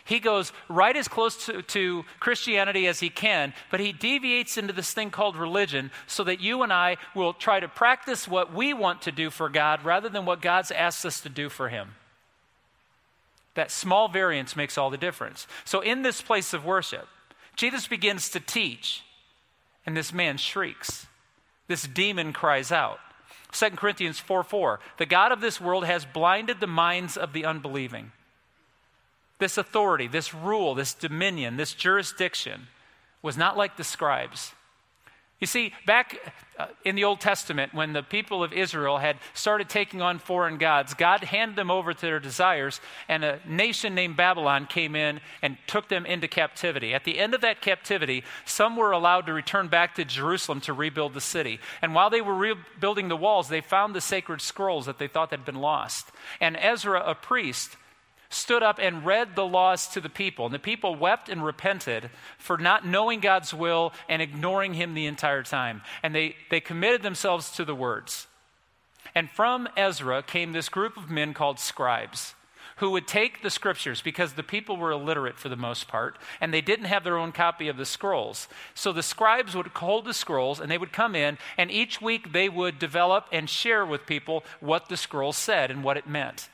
He 0.04 0.18
goes 0.18 0.52
right 0.68 0.96
as 0.96 1.06
close 1.06 1.46
to, 1.46 1.62
to, 1.62 2.04
Christianity 2.18 2.88
as 2.88 3.00
he 3.00 3.08
can, 3.08 3.54
but 3.70 3.80
he 3.80 3.92
deviates 3.92 4.58
into 4.58 4.72
this 4.72 4.92
thing 4.92 5.10
called 5.10 5.36
religion 5.36 5.90
so 6.06 6.24
that 6.24 6.40
you 6.40 6.62
and 6.62 6.72
I 6.72 6.96
will 7.14 7.32
try 7.32 7.60
to 7.60 7.68
practice 7.68 8.26
what 8.26 8.52
we 8.52 8.74
want 8.74 9.02
to 9.02 9.12
do 9.12 9.30
for 9.30 9.48
God 9.48 9.84
rather 9.84 10.08
than 10.08 10.24
what 10.24 10.42
God's 10.42 10.72
asked 10.72 11.06
us 11.06 11.20
to 11.20 11.28
do 11.28 11.48
for 11.48 11.68
him. 11.68 11.94
That 13.54 13.70
small 13.70 14.08
variance 14.08 14.56
makes 14.56 14.76
all 14.76 14.90
the 14.90 14.96
difference. 14.96 15.46
So, 15.64 15.80
in 15.80 16.02
this 16.02 16.22
place 16.22 16.54
of 16.54 16.64
worship, 16.64 17.06
Jesus 17.54 17.86
begins 17.86 18.30
to 18.30 18.40
teach, 18.40 19.02
and 19.84 19.96
this 19.96 20.12
man 20.12 20.38
shrieks. 20.38 21.06
This 21.68 21.86
demon 21.86 22.32
cries 22.32 22.72
out. 22.72 22.98
2 23.52 23.70
Corinthians 23.70 24.18
4 24.18 24.42
4. 24.42 24.80
The 24.98 25.06
God 25.06 25.32
of 25.32 25.40
this 25.40 25.60
world 25.60 25.84
has 25.84 26.04
blinded 26.04 26.60
the 26.60 26.66
minds 26.66 27.16
of 27.16 27.32
the 27.32 27.44
unbelieving 27.44 28.12
this 29.42 29.58
authority, 29.58 30.06
this 30.06 30.32
rule, 30.32 30.72
this 30.72 30.94
dominion, 30.94 31.56
this 31.56 31.74
jurisdiction 31.74 32.68
was 33.22 33.36
not 33.36 33.56
like 33.56 33.76
the 33.76 33.82
scribes. 33.82 34.52
You 35.40 35.48
see, 35.48 35.72
back 35.84 36.32
Uh, 36.62 36.68
in 36.84 36.94
the 36.94 37.02
Old 37.02 37.20
Testament, 37.20 37.74
when 37.74 37.92
the 37.92 38.04
people 38.04 38.44
of 38.44 38.52
Israel 38.52 38.98
had 38.98 39.16
started 39.34 39.68
taking 39.68 40.00
on 40.00 40.20
foreign 40.20 40.58
gods, 40.58 40.94
God 40.94 41.24
handed 41.24 41.56
them 41.56 41.72
over 41.72 41.92
to 41.92 42.00
their 42.00 42.20
desires, 42.20 42.80
and 43.08 43.24
a 43.24 43.40
nation 43.44 43.96
named 43.96 44.16
Babylon 44.16 44.66
came 44.66 44.94
in 44.94 45.20
and 45.42 45.56
took 45.66 45.88
them 45.88 46.06
into 46.06 46.28
captivity. 46.28 46.94
At 46.94 47.02
the 47.02 47.18
end 47.18 47.34
of 47.34 47.40
that 47.40 47.62
captivity, 47.62 48.22
some 48.44 48.76
were 48.76 48.92
allowed 48.92 49.26
to 49.26 49.32
return 49.32 49.66
back 49.66 49.96
to 49.96 50.04
Jerusalem 50.04 50.60
to 50.60 50.72
rebuild 50.72 51.14
the 51.14 51.20
city. 51.20 51.58
And 51.80 51.96
while 51.96 52.10
they 52.10 52.20
were 52.20 52.34
rebuilding 52.34 53.08
the 53.08 53.16
walls, 53.16 53.48
they 53.48 53.60
found 53.60 53.92
the 53.92 54.00
sacred 54.00 54.40
scrolls 54.40 54.86
that 54.86 54.98
they 54.98 55.08
thought 55.08 55.30
had 55.30 55.44
been 55.44 55.56
lost. 55.56 56.12
And 56.40 56.56
Ezra, 56.56 57.02
a 57.04 57.16
priest, 57.16 57.76
stood 58.32 58.62
up 58.62 58.78
and 58.80 59.04
read 59.04 59.34
the 59.34 59.46
laws 59.46 59.86
to 59.88 60.00
the 60.00 60.08
people. 60.08 60.46
And 60.46 60.54
the 60.54 60.58
people 60.58 60.94
wept 60.94 61.28
and 61.28 61.44
repented 61.44 62.10
for 62.38 62.58
not 62.58 62.86
knowing 62.86 63.20
God's 63.20 63.52
will 63.52 63.92
and 64.08 64.22
ignoring 64.22 64.74
Him 64.74 64.94
the 64.94 65.06
entire 65.06 65.42
time. 65.42 65.82
And 66.02 66.14
they, 66.14 66.36
they 66.50 66.60
committed 66.60 67.02
themselves 67.02 67.50
to 67.52 67.64
the 67.64 67.74
words. 67.74 68.26
And 69.14 69.30
from 69.30 69.68
Ezra 69.76 70.22
came 70.22 70.52
this 70.52 70.68
group 70.68 70.96
of 70.96 71.10
men 71.10 71.34
called 71.34 71.58
scribes 71.58 72.34
who 72.76 72.90
would 72.90 73.06
take 73.06 73.42
the 73.42 73.50
scriptures 73.50 74.02
because 74.02 74.32
the 74.32 74.42
people 74.42 74.76
were 74.76 74.90
illiterate 74.90 75.38
for 75.38 75.48
the 75.48 75.56
most 75.56 75.86
part 75.86 76.18
and 76.40 76.52
they 76.52 76.60
didn't 76.60 76.86
have 76.86 77.04
their 77.04 77.18
own 77.18 77.30
copy 77.30 77.68
of 77.68 77.76
the 77.76 77.84
scrolls. 77.84 78.48
So 78.74 78.92
the 78.92 79.02
scribes 79.02 79.54
would 79.54 79.68
hold 79.68 80.04
the 80.04 80.14
scrolls 80.14 80.58
and 80.58 80.70
they 80.70 80.78
would 80.78 80.92
come 80.92 81.14
in 81.14 81.38
and 81.56 81.70
each 81.70 82.00
week 82.00 82.32
they 82.32 82.48
would 82.48 82.78
develop 82.78 83.26
and 83.30 83.48
share 83.48 83.84
with 83.84 84.06
people 84.06 84.42
what 84.60 84.88
the 84.88 84.96
scrolls 84.96 85.36
said 85.36 85.70
and 85.70 85.84
what 85.84 85.96
it 85.96 86.08
meant. 86.08 86.48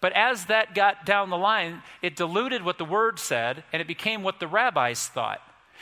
But 0.00 0.12
as 0.12 0.46
that 0.46 0.74
got 0.74 1.04
down 1.04 1.30
the 1.30 1.36
line, 1.36 1.82
it 2.02 2.16
diluted 2.16 2.62
what 2.62 2.78
the 2.78 2.84
word 2.84 3.18
said 3.18 3.64
and 3.72 3.82
it 3.82 3.88
became 3.88 4.22
what 4.22 4.38
the 4.38 4.46
rabbis 4.46 5.08
thought. 5.08 5.40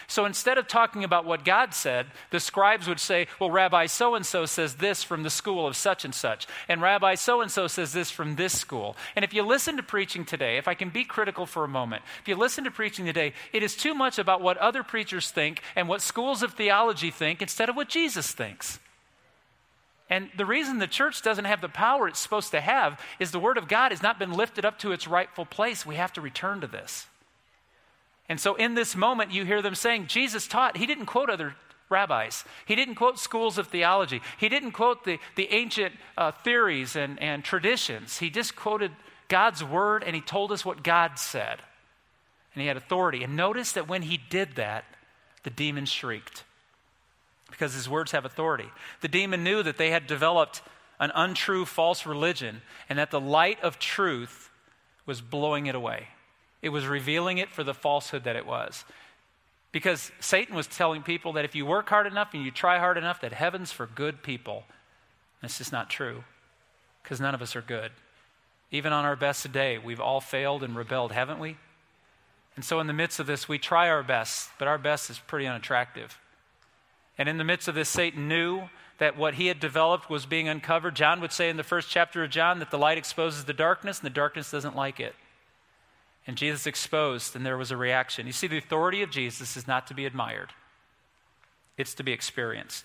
So 0.08 0.24
instead 0.24 0.58
of 0.58 0.68
talking 0.68 1.04
about 1.04 1.24
what 1.24 1.44
God 1.44 1.74
said, 1.74 2.06
the 2.30 2.38
scribes 2.38 2.86
would 2.86 3.00
say, 3.00 3.26
Well, 3.40 3.50
Rabbi 3.50 3.86
so 3.86 4.14
and 4.14 4.24
so 4.24 4.46
says 4.46 4.76
this 4.76 5.02
from 5.02 5.22
the 5.22 5.30
school 5.30 5.66
of 5.66 5.76
such 5.76 6.04
and 6.04 6.14
such, 6.14 6.46
and 6.68 6.80
Rabbi 6.80 7.14
so 7.14 7.40
and 7.40 7.50
so 7.50 7.66
says 7.66 7.92
this 7.92 8.10
from 8.10 8.36
this 8.36 8.56
school. 8.56 8.96
And 9.16 9.24
if 9.24 9.34
you 9.34 9.42
listen 9.42 9.76
to 9.76 9.82
preaching 9.82 10.24
today, 10.24 10.58
if 10.58 10.68
I 10.68 10.74
can 10.74 10.90
be 10.90 11.04
critical 11.04 11.46
for 11.46 11.64
a 11.64 11.68
moment, 11.68 12.02
if 12.20 12.28
you 12.28 12.36
listen 12.36 12.64
to 12.64 12.70
preaching 12.70 13.06
today, 13.06 13.32
it 13.52 13.62
is 13.62 13.74
too 13.74 13.94
much 13.94 14.18
about 14.18 14.42
what 14.42 14.58
other 14.58 14.82
preachers 14.82 15.30
think 15.30 15.62
and 15.74 15.88
what 15.88 16.02
schools 16.02 16.42
of 16.42 16.54
theology 16.54 17.10
think 17.10 17.42
instead 17.42 17.68
of 17.68 17.76
what 17.76 17.88
Jesus 17.88 18.32
thinks. 18.32 18.78
And 20.08 20.30
the 20.36 20.46
reason 20.46 20.78
the 20.78 20.86
church 20.86 21.22
doesn't 21.22 21.46
have 21.46 21.60
the 21.60 21.68
power 21.68 22.06
it's 22.06 22.20
supposed 22.20 22.52
to 22.52 22.60
have 22.60 23.00
is 23.18 23.32
the 23.32 23.40
Word 23.40 23.58
of 23.58 23.68
God 23.68 23.90
has 23.90 24.02
not 24.02 24.18
been 24.18 24.32
lifted 24.32 24.64
up 24.64 24.78
to 24.80 24.92
its 24.92 25.08
rightful 25.08 25.44
place. 25.44 25.84
We 25.84 25.96
have 25.96 26.12
to 26.12 26.20
return 26.20 26.60
to 26.60 26.66
this. 26.66 27.06
And 28.28 28.40
so 28.40 28.54
in 28.54 28.74
this 28.74 28.94
moment, 28.94 29.32
you 29.32 29.44
hear 29.44 29.62
them 29.62 29.74
saying, 29.74 30.06
Jesus 30.06 30.46
taught. 30.46 30.76
He 30.76 30.86
didn't 30.86 31.06
quote 31.06 31.30
other 31.30 31.54
rabbis, 31.88 32.44
he 32.66 32.74
didn't 32.74 32.96
quote 32.96 33.16
schools 33.16 33.58
of 33.58 33.68
theology, 33.68 34.20
he 34.38 34.48
didn't 34.48 34.72
quote 34.72 35.04
the, 35.04 35.18
the 35.36 35.52
ancient 35.52 35.94
uh, 36.18 36.32
theories 36.32 36.96
and, 36.96 37.20
and 37.20 37.44
traditions. 37.44 38.18
He 38.18 38.28
just 38.30 38.56
quoted 38.56 38.90
God's 39.28 39.62
Word 39.62 40.02
and 40.04 40.14
he 40.14 40.20
told 40.20 40.50
us 40.50 40.64
what 40.64 40.82
God 40.82 41.18
said. 41.18 41.60
And 42.54 42.62
he 42.62 42.68
had 42.68 42.76
authority. 42.76 43.22
And 43.22 43.36
notice 43.36 43.72
that 43.72 43.88
when 43.88 44.02
he 44.02 44.16
did 44.16 44.56
that, 44.56 44.84
the 45.42 45.50
demons 45.50 45.90
shrieked 45.90 46.44
because 47.56 47.72
his 47.72 47.88
words 47.88 48.12
have 48.12 48.26
authority. 48.26 48.68
The 49.00 49.08
demon 49.08 49.42
knew 49.42 49.62
that 49.62 49.78
they 49.78 49.90
had 49.90 50.06
developed 50.06 50.60
an 51.00 51.10
untrue, 51.14 51.64
false 51.64 52.04
religion 52.04 52.60
and 52.88 52.98
that 52.98 53.10
the 53.10 53.20
light 53.20 53.58
of 53.62 53.78
truth 53.78 54.50
was 55.06 55.22
blowing 55.22 55.66
it 55.66 55.74
away. 55.74 56.08
It 56.60 56.68
was 56.68 56.86
revealing 56.86 57.38
it 57.38 57.50
for 57.50 57.64
the 57.64 57.72
falsehood 57.72 58.24
that 58.24 58.36
it 58.36 58.46
was. 58.46 58.84
Because 59.72 60.12
Satan 60.20 60.54
was 60.54 60.66
telling 60.66 61.02
people 61.02 61.32
that 61.34 61.44
if 61.46 61.54
you 61.54 61.64
work 61.64 61.88
hard 61.88 62.06
enough 62.06 62.34
and 62.34 62.44
you 62.44 62.50
try 62.50 62.78
hard 62.78 62.98
enough, 62.98 63.20
that 63.22 63.32
heaven's 63.32 63.72
for 63.72 63.86
good 63.86 64.22
people. 64.22 64.64
That's 65.40 65.58
just 65.58 65.72
not 65.72 65.90
true, 65.90 66.24
because 67.02 67.20
none 67.20 67.34
of 67.34 67.42
us 67.42 67.56
are 67.56 67.62
good. 67.62 67.92
Even 68.70 68.92
on 68.92 69.04
our 69.04 69.16
best 69.16 69.50
day, 69.52 69.78
we've 69.78 70.00
all 70.00 70.20
failed 70.20 70.62
and 70.62 70.76
rebelled, 70.76 71.12
haven't 71.12 71.38
we? 71.38 71.56
And 72.56 72.64
so, 72.64 72.80
in 72.80 72.86
the 72.86 72.92
midst 72.94 73.20
of 73.20 73.26
this, 73.26 73.48
we 73.48 73.58
try 73.58 73.90
our 73.90 74.02
best, 74.02 74.50
but 74.58 74.66
our 74.66 74.78
best 74.78 75.10
is 75.10 75.18
pretty 75.18 75.46
unattractive. 75.46 76.18
And 77.18 77.28
in 77.28 77.38
the 77.38 77.44
midst 77.44 77.68
of 77.68 77.74
this, 77.74 77.88
Satan 77.88 78.28
knew 78.28 78.68
that 78.98 79.16
what 79.16 79.34
he 79.34 79.46
had 79.46 79.60
developed 79.60 80.08
was 80.08 80.26
being 80.26 80.48
uncovered. 80.48 80.96
John 80.96 81.20
would 81.20 81.32
say 81.32 81.50
in 81.50 81.56
the 81.56 81.62
first 81.62 81.90
chapter 81.90 82.24
of 82.24 82.30
John 82.30 82.58
that 82.60 82.70
the 82.70 82.78
light 82.78 82.98
exposes 82.98 83.44
the 83.44 83.52
darkness, 83.52 83.98
and 83.98 84.06
the 84.06 84.10
darkness 84.10 84.50
doesn't 84.50 84.76
like 84.76 85.00
it. 85.00 85.14
And 86.26 86.36
Jesus 86.36 86.66
exposed, 86.66 87.36
and 87.36 87.46
there 87.46 87.56
was 87.56 87.70
a 87.70 87.76
reaction. 87.76 88.26
You 88.26 88.32
see, 88.32 88.46
the 88.46 88.58
authority 88.58 89.02
of 89.02 89.10
Jesus 89.10 89.56
is 89.56 89.66
not 89.66 89.86
to 89.86 89.94
be 89.94 90.06
admired, 90.06 90.52
it's 91.76 91.94
to 91.94 92.02
be 92.02 92.12
experienced. 92.12 92.84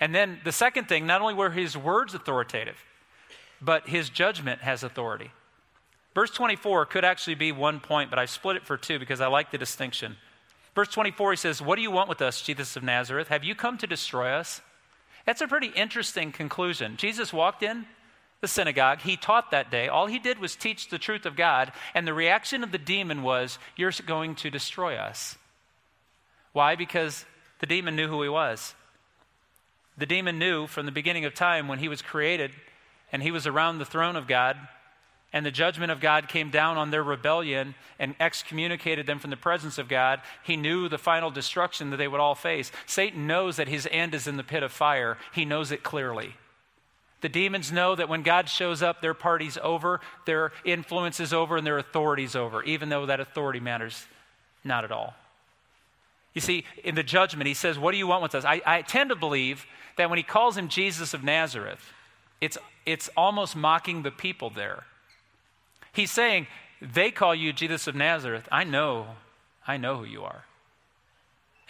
And 0.00 0.14
then 0.14 0.40
the 0.44 0.52
second 0.52 0.88
thing, 0.88 1.06
not 1.06 1.20
only 1.20 1.34
were 1.34 1.50
his 1.50 1.76
words 1.76 2.14
authoritative, 2.14 2.76
but 3.60 3.88
his 3.88 4.08
judgment 4.08 4.60
has 4.62 4.82
authority. 4.82 5.30
Verse 6.14 6.30
24 6.30 6.86
could 6.86 7.04
actually 7.04 7.34
be 7.34 7.52
one 7.52 7.80
point, 7.80 8.10
but 8.10 8.18
I 8.18 8.26
split 8.26 8.56
it 8.56 8.66
for 8.66 8.76
two 8.76 8.98
because 8.98 9.20
I 9.20 9.26
like 9.26 9.50
the 9.50 9.58
distinction. 9.58 10.16
Verse 10.74 10.88
24, 10.88 11.32
he 11.32 11.36
says, 11.36 11.62
What 11.62 11.76
do 11.76 11.82
you 11.82 11.90
want 11.90 12.08
with 12.08 12.20
us, 12.20 12.42
Jesus 12.42 12.76
of 12.76 12.82
Nazareth? 12.82 13.28
Have 13.28 13.44
you 13.44 13.54
come 13.54 13.78
to 13.78 13.86
destroy 13.86 14.30
us? 14.30 14.60
That's 15.24 15.40
a 15.40 15.48
pretty 15.48 15.68
interesting 15.68 16.32
conclusion. 16.32 16.96
Jesus 16.96 17.32
walked 17.32 17.62
in 17.62 17.86
the 18.40 18.48
synagogue. 18.48 19.00
He 19.00 19.16
taught 19.16 19.52
that 19.52 19.70
day. 19.70 19.88
All 19.88 20.06
he 20.06 20.18
did 20.18 20.38
was 20.38 20.56
teach 20.56 20.88
the 20.88 20.98
truth 20.98 21.26
of 21.26 21.36
God, 21.36 21.72
and 21.94 22.06
the 22.06 22.12
reaction 22.12 22.62
of 22.62 22.72
the 22.72 22.78
demon 22.78 23.22
was, 23.22 23.58
You're 23.76 23.92
going 24.04 24.34
to 24.36 24.50
destroy 24.50 24.96
us. 24.96 25.38
Why? 26.52 26.76
Because 26.76 27.24
the 27.60 27.66
demon 27.66 27.96
knew 27.96 28.08
who 28.08 28.22
he 28.22 28.28
was. 28.28 28.74
The 29.96 30.06
demon 30.06 30.38
knew 30.38 30.66
from 30.66 30.86
the 30.86 30.92
beginning 30.92 31.24
of 31.24 31.34
time 31.34 31.68
when 31.68 31.78
he 31.78 31.88
was 31.88 32.02
created 32.02 32.50
and 33.12 33.22
he 33.22 33.30
was 33.30 33.46
around 33.46 33.78
the 33.78 33.84
throne 33.84 34.16
of 34.16 34.26
God, 34.26 34.56
and 35.34 35.44
the 35.44 35.50
judgment 35.50 35.90
of 35.90 36.00
God 36.00 36.28
came 36.28 36.48
down 36.48 36.78
on 36.78 36.92
their 36.92 37.02
rebellion 37.02 37.74
and 37.98 38.14
excommunicated 38.20 39.04
them 39.04 39.18
from 39.18 39.30
the 39.30 39.36
presence 39.36 39.78
of 39.78 39.88
God, 39.88 40.20
he 40.44 40.56
knew 40.56 40.88
the 40.88 40.96
final 40.96 41.28
destruction 41.28 41.90
that 41.90 41.96
they 41.96 42.06
would 42.06 42.20
all 42.20 42.36
face. 42.36 42.70
Satan 42.86 43.26
knows 43.26 43.56
that 43.56 43.66
his 43.66 43.88
end 43.90 44.14
is 44.14 44.28
in 44.28 44.36
the 44.36 44.44
pit 44.44 44.62
of 44.62 44.70
fire, 44.70 45.18
he 45.34 45.44
knows 45.44 45.72
it 45.72 45.82
clearly. 45.82 46.36
The 47.20 47.28
demons 47.28 47.72
know 47.72 47.96
that 47.96 48.08
when 48.08 48.22
God 48.22 48.48
shows 48.48 48.80
up, 48.80 49.00
their 49.00 49.12
party's 49.12 49.58
over, 49.60 50.00
their 50.24 50.52
influence 50.64 51.18
is 51.18 51.32
over, 51.32 51.56
and 51.56 51.66
their 51.66 51.78
authority's 51.78 52.36
over, 52.36 52.62
even 52.62 52.88
though 52.88 53.06
that 53.06 53.18
authority 53.18 53.60
matters 53.60 54.06
not 54.62 54.84
at 54.84 54.92
all. 54.92 55.14
You 56.32 56.42
see, 56.42 56.64
in 56.84 56.94
the 56.94 57.02
judgment, 57.02 57.48
he 57.48 57.54
says, 57.54 57.76
What 57.76 57.90
do 57.90 57.98
you 57.98 58.06
want 58.06 58.22
with 58.22 58.36
us? 58.36 58.44
I, 58.44 58.62
I 58.64 58.82
tend 58.82 59.10
to 59.10 59.16
believe 59.16 59.66
that 59.96 60.10
when 60.10 60.16
he 60.16 60.22
calls 60.22 60.56
him 60.56 60.68
Jesus 60.68 61.12
of 61.12 61.24
Nazareth, 61.24 61.92
it's, 62.40 62.58
it's 62.86 63.10
almost 63.16 63.56
mocking 63.56 64.02
the 64.02 64.10
people 64.12 64.50
there. 64.50 64.84
He's 65.94 66.10
saying, 66.10 66.46
They 66.82 67.10
call 67.10 67.34
you 67.34 67.52
Jesus 67.52 67.86
of 67.86 67.94
Nazareth. 67.94 68.48
I 68.52 68.64
know, 68.64 69.06
I 69.66 69.78
know 69.78 69.96
who 69.96 70.04
you 70.04 70.24
are. 70.24 70.44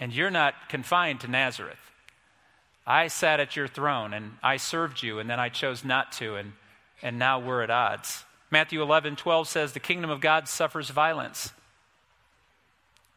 And 0.01 0.13
you're 0.13 0.31
not 0.31 0.55
confined 0.69 1.21
to 1.21 1.29
Nazareth. 1.29 1.79
I 2.87 3.07
sat 3.07 3.41
at 3.41 3.55
your 3.55 3.69
throne 3.69 4.13
and 4.13 4.33
I 4.43 4.57
served 4.57 5.03
you, 5.03 5.19
and 5.19 5.31
then 5.31 5.39
I 5.39 5.49
chose 5.49 5.85
not 5.85 6.11
to, 6.13 6.35
and, 6.37 6.53
and 7.01 7.19
now 7.19 7.39
we're 7.39 7.63
at 7.63 7.71
odds. 7.71 8.25
Matthew 8.51 8.83
11, 8.83 9.17
12 9.17 9.49
says, 9.49 9.73
The 9.73 9.81
kingdom 9.81 10.11
of 10.11 10.21
God 10.21 10.49
suffers 10.49 10.91
violence. 10.91 11.53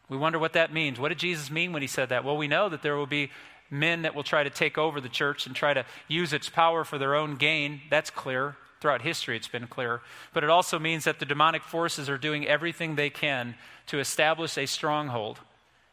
We 0.08 0.16
wonder 0.16 0.38
what 0.38 0.54
that 0.54 0.72
means. 0.72 0.98
What 0.98 1.10
did 1.10 1.18
Jesus 1.18 1.50
mean 1.50 1.72
when 1.72 1.82
he 1.82 1.88
said 1.88 2.08
that? 2.08 2.24
Well, 2.24 2.36
we 2.36 2.48
know 2.48 2.68
that 2.68 2.82
there 2.82 2.96
will 2.96 3.06
be 3.06 3.30
men 3.70 4.02
that 4.02 4.14
will 4.14 4.22
try 4.22 4.42
to 4.42 4.50
take 4.50 4.78
over 4.78 5.00
the 5.00 5.08
church 5.08 5.46
and 5.46 5.54
try 5.54 5.74
to 5.74 5.84
use 6.06 6.32
its 6.32 6.48
power 6.48 6.84
for 6.84 6.96
their 6.96 7.14
own 7.14 7.36
gain. 7.36 7.82
That's 7.90 8.10
clear. 8.10 8.56
Throughout 8.80 9.02
history, 9.02 9.36
it's 9.36 9.48
been 9.48 9.66
clear. 9.66 10.00
But 10.32 10.44
it 10.44 10.50
also 10.50 10.78
means 10.78 11.04
that 11.04 11.18
the 11.18 11.26
demonic 11.26 11.62
forces 11.62 12.08
are 12.08 12.18
doing 12.18 12.46
everything 12.46 12.94
they 12.94 13.10
can 13.10 13.56
to 13.86 13.98
establish 13.98 14.56
a 14.56 14.66
stronghold 14.66 15.40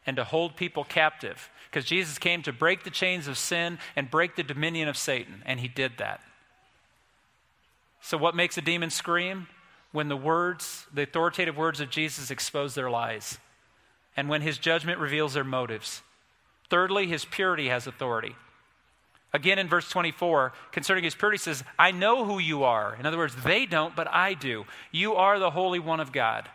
and 0.05 0.17
to 0.17 0.23
hold 0.23 0.55
people 0.55 0.83
captive 0.83 1.49
because 1.69 1.85
Jesus 1.85 2.17
came 2.17 2.41
to 2.43 2.53
break 2.53 2.83
the 2.83 2.89
chains 2.89 3.27
of 3.27 3.37
sin 3.37 3.79
and 3.95 4.09
break 4.09 4.35
the 4.35 4.43
dominion 4.43 4.87
of 4.87 4.97
Satan, 4.97 5.43
and 5.45 5.59
he 5.59 5.67
did 5.67 5.93
that. 5.97 6.21
So, 8.01 8.17
what 8.17 8.35
makes 8.35 8.57
a 8.57 8.61
demon 8.61 8.91
scream? 8.91 9.47
When 9.91 10.09
the 10.09 10.15
words, 10.15 10.85
the 10.93 11.03
authoritative 11.03 11.57
words 11.57 11.79
of 11.79 11.89
Jesus 11.89 12.29
expose 12.29 12.75
their 12.75 12.89
lies, 12.89 13.39
and 14.15 14.29
when 14.29 14.41
his 14.41 14.57
judgment 14.57 14.99
reveals 14.99 15.33
their 15.33 15.43
motives. 15.43 16.01
Thirdly, 16.69 17.07
his 17.07 17.25
purity 17.25 17.69
has 17.69 17.87
authority. 17.87 18.35
Again, 19.35 19.59
in 19.59 19.67
verse 19.67 19.89
24, 19.89 20.53
concerning 20.71 21.03
his 21.03 21.13
purity, 21.13 21.37
says, 21.37 21.61
I 21.77 21.91
know 21.91 22.23
who 22.23 22.39
you 22.39 22.63
are. 22.63 22.95
In 22.97 23.05
other 23.05 23.17
words, 23.17 23.35
they 23.43 23.65
don't, 23.65 23.93
but 23.93 24.07
I 24.07 24.33
do. 24.33 24.63
You 24.93 25.15
are 25.15 25.39
the 25.39 25.51
Holy 25.51 25.77
One 25.77 25.99
of 25.99 26.13
God. 26.13 26.47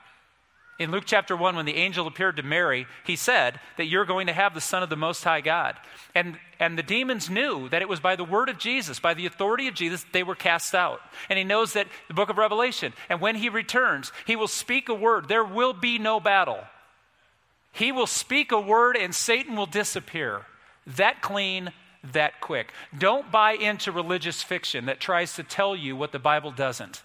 In 0.78 0.90
Luke 0.90 1.04
chapter 1.04 1.36
1, 1.36 1.56
when 1.56 1.66
the 1.66 1.76
angel 1.76 2.06
appeared 2.06 2.36
to 2.36 2.42
Mary, 2.42 2.86
he 3.04 3.16
said 3.16 3.60
that 3.76 3.84
you're 3.84 4.06
going 4.06 4.28
to 4.28 4.32
have 4.32 4.54
the 4.54 4.62
Son 4.62 4.82
of 4.82 4.88
the 4.88 4.96
Most 4.96 5.22
High 5.22 5.42
God. 5.42 5.76
And, 6.14 6.38
and 6.58 6.78
the 6.78 6.82
demons 6.82 7.28
knew 7.28 7.68
that 7.68 7.82
it 7.82 7.88
was 7.88 8.00
by 8.00 8.16
the 8.16 8.24
word 8.24 8.48
of 8.48 8.56
Jesus, 8.56 8.98
by 8.98 9.12
the 9.12 9.26
authority 9.26 9.68
of 9.68 9.74
Jesus, 9.74 10.06
they 10.14 10.22
were 10.22 10.34
cast 10.34 10.74
out. 10.74 11.00
And 11.28 11.36
he 11.38 11.44
knows 11.44 11.74
that 11.74 11.86
the 12.08 12.14
book 12.14 12.30
of 12.30 12.38
Revelation, 12.38 12.94
and 13.10 13.20
when 13.20 13.36
he 13.36 13.50
returns, 13.50 14.10
he 14.26 14.36
will 14.36 14.48
speak 14.48 14.88
a 14.88 14.94
word. 14.94 15.28
There 15.28 15.44
will 15.44 15.74
be 15.74 15.98
no 15.98 16.18
battle. 16.18 16.60
He 17.72 17.92
will 17.92 18.06
speak 18.06 18.50
a 18.50 18.58
word, 18.58 18.96
and 18.96 19.14
Satan 19.14 19.56
will 19.56 19.66
disappear. 19.66 20.46
That 20.86 21.20
clean, 21.20 21.72
that 22.12 22.40
quick. 22.40 22.72
Don't 22.96 23.30
buy 23.30 23.52
into 23.52 23.92
religious 23.92 24.42
fiction 24.42 24.86
that 24.86 25.00
tries 25.00 25.34
to 25.34 25.42
tell 25.42 25.76
you 25.76 25.96
what 25.96 26.12
the 26.12 26.18
Bible 26.18 26.50
doesn't. 26.50 27.02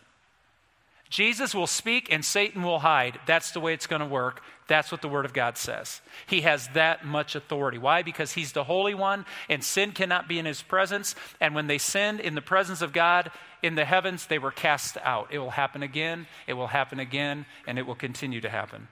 Jesus 1.09 1.53
will 1.53 1.67
speak 1.67 2.11
and 2.11 2.25
Satan 2.25 2.63
will 2.63 2.79
hide. 2.79 3.19
That's 3.25 3.51
the 3.51 3.59
way 3.59 3.73
it's 3.73 3.87
going 3.87 4.01
to 4.01 4.07
work. 4.07 4.41
That's 4.67 4.91
what 4.91 5.01
the 5.01 5.07
Word 5.07 5.25
of 5.25 5.33
God 5.33 5.57
says. 5.57 6.01
He 6.25 6.41
has 6.41 6.67
that 6.73 7.05
much 7.05 7.35
authority. 7.35 7.77
Why? 7.77 8.01
Because 8.01 8.33
He's 8.33 8.53
the 8.53 8.63
Holy 8.63 8.95
One 8.95 9.25
and 9.47 9.63
sin 9.63 9.91
cannot 9.91 10.27
be 10.27 10.39
in 10.39 10.45
His 10.45 10.63
presence. 10.63 11.15
And 11.39 11.53
when 11.53 11.67
they 11.67 11.77
sinned 11.77 12.19
in 12.19 12.33
the 12.33 12.41
presence 12.41 12.81
of 12.81 12.91
God 12.91 13.31
in 13.61 13.75
the 13.75 13.85
heavens, 13.85 14.25
they 14.25 14.39
were 14.39 14.51
cast 14.51 14.97
out. 15.03 15.27
It 15.31 15.39
will 15.39 15.51
happen 15.51 15.83
again, 15.83 16.25
it 16.47 16.53
will 16.53 16.67
happen 16.67 16.99
again, 16.99 17.45
and 17.67 17.77
it 17.77 17.85
will 17.85 17.95
continue 17.95 18.41
to 18.41 18.49
happen. 18.49 18.87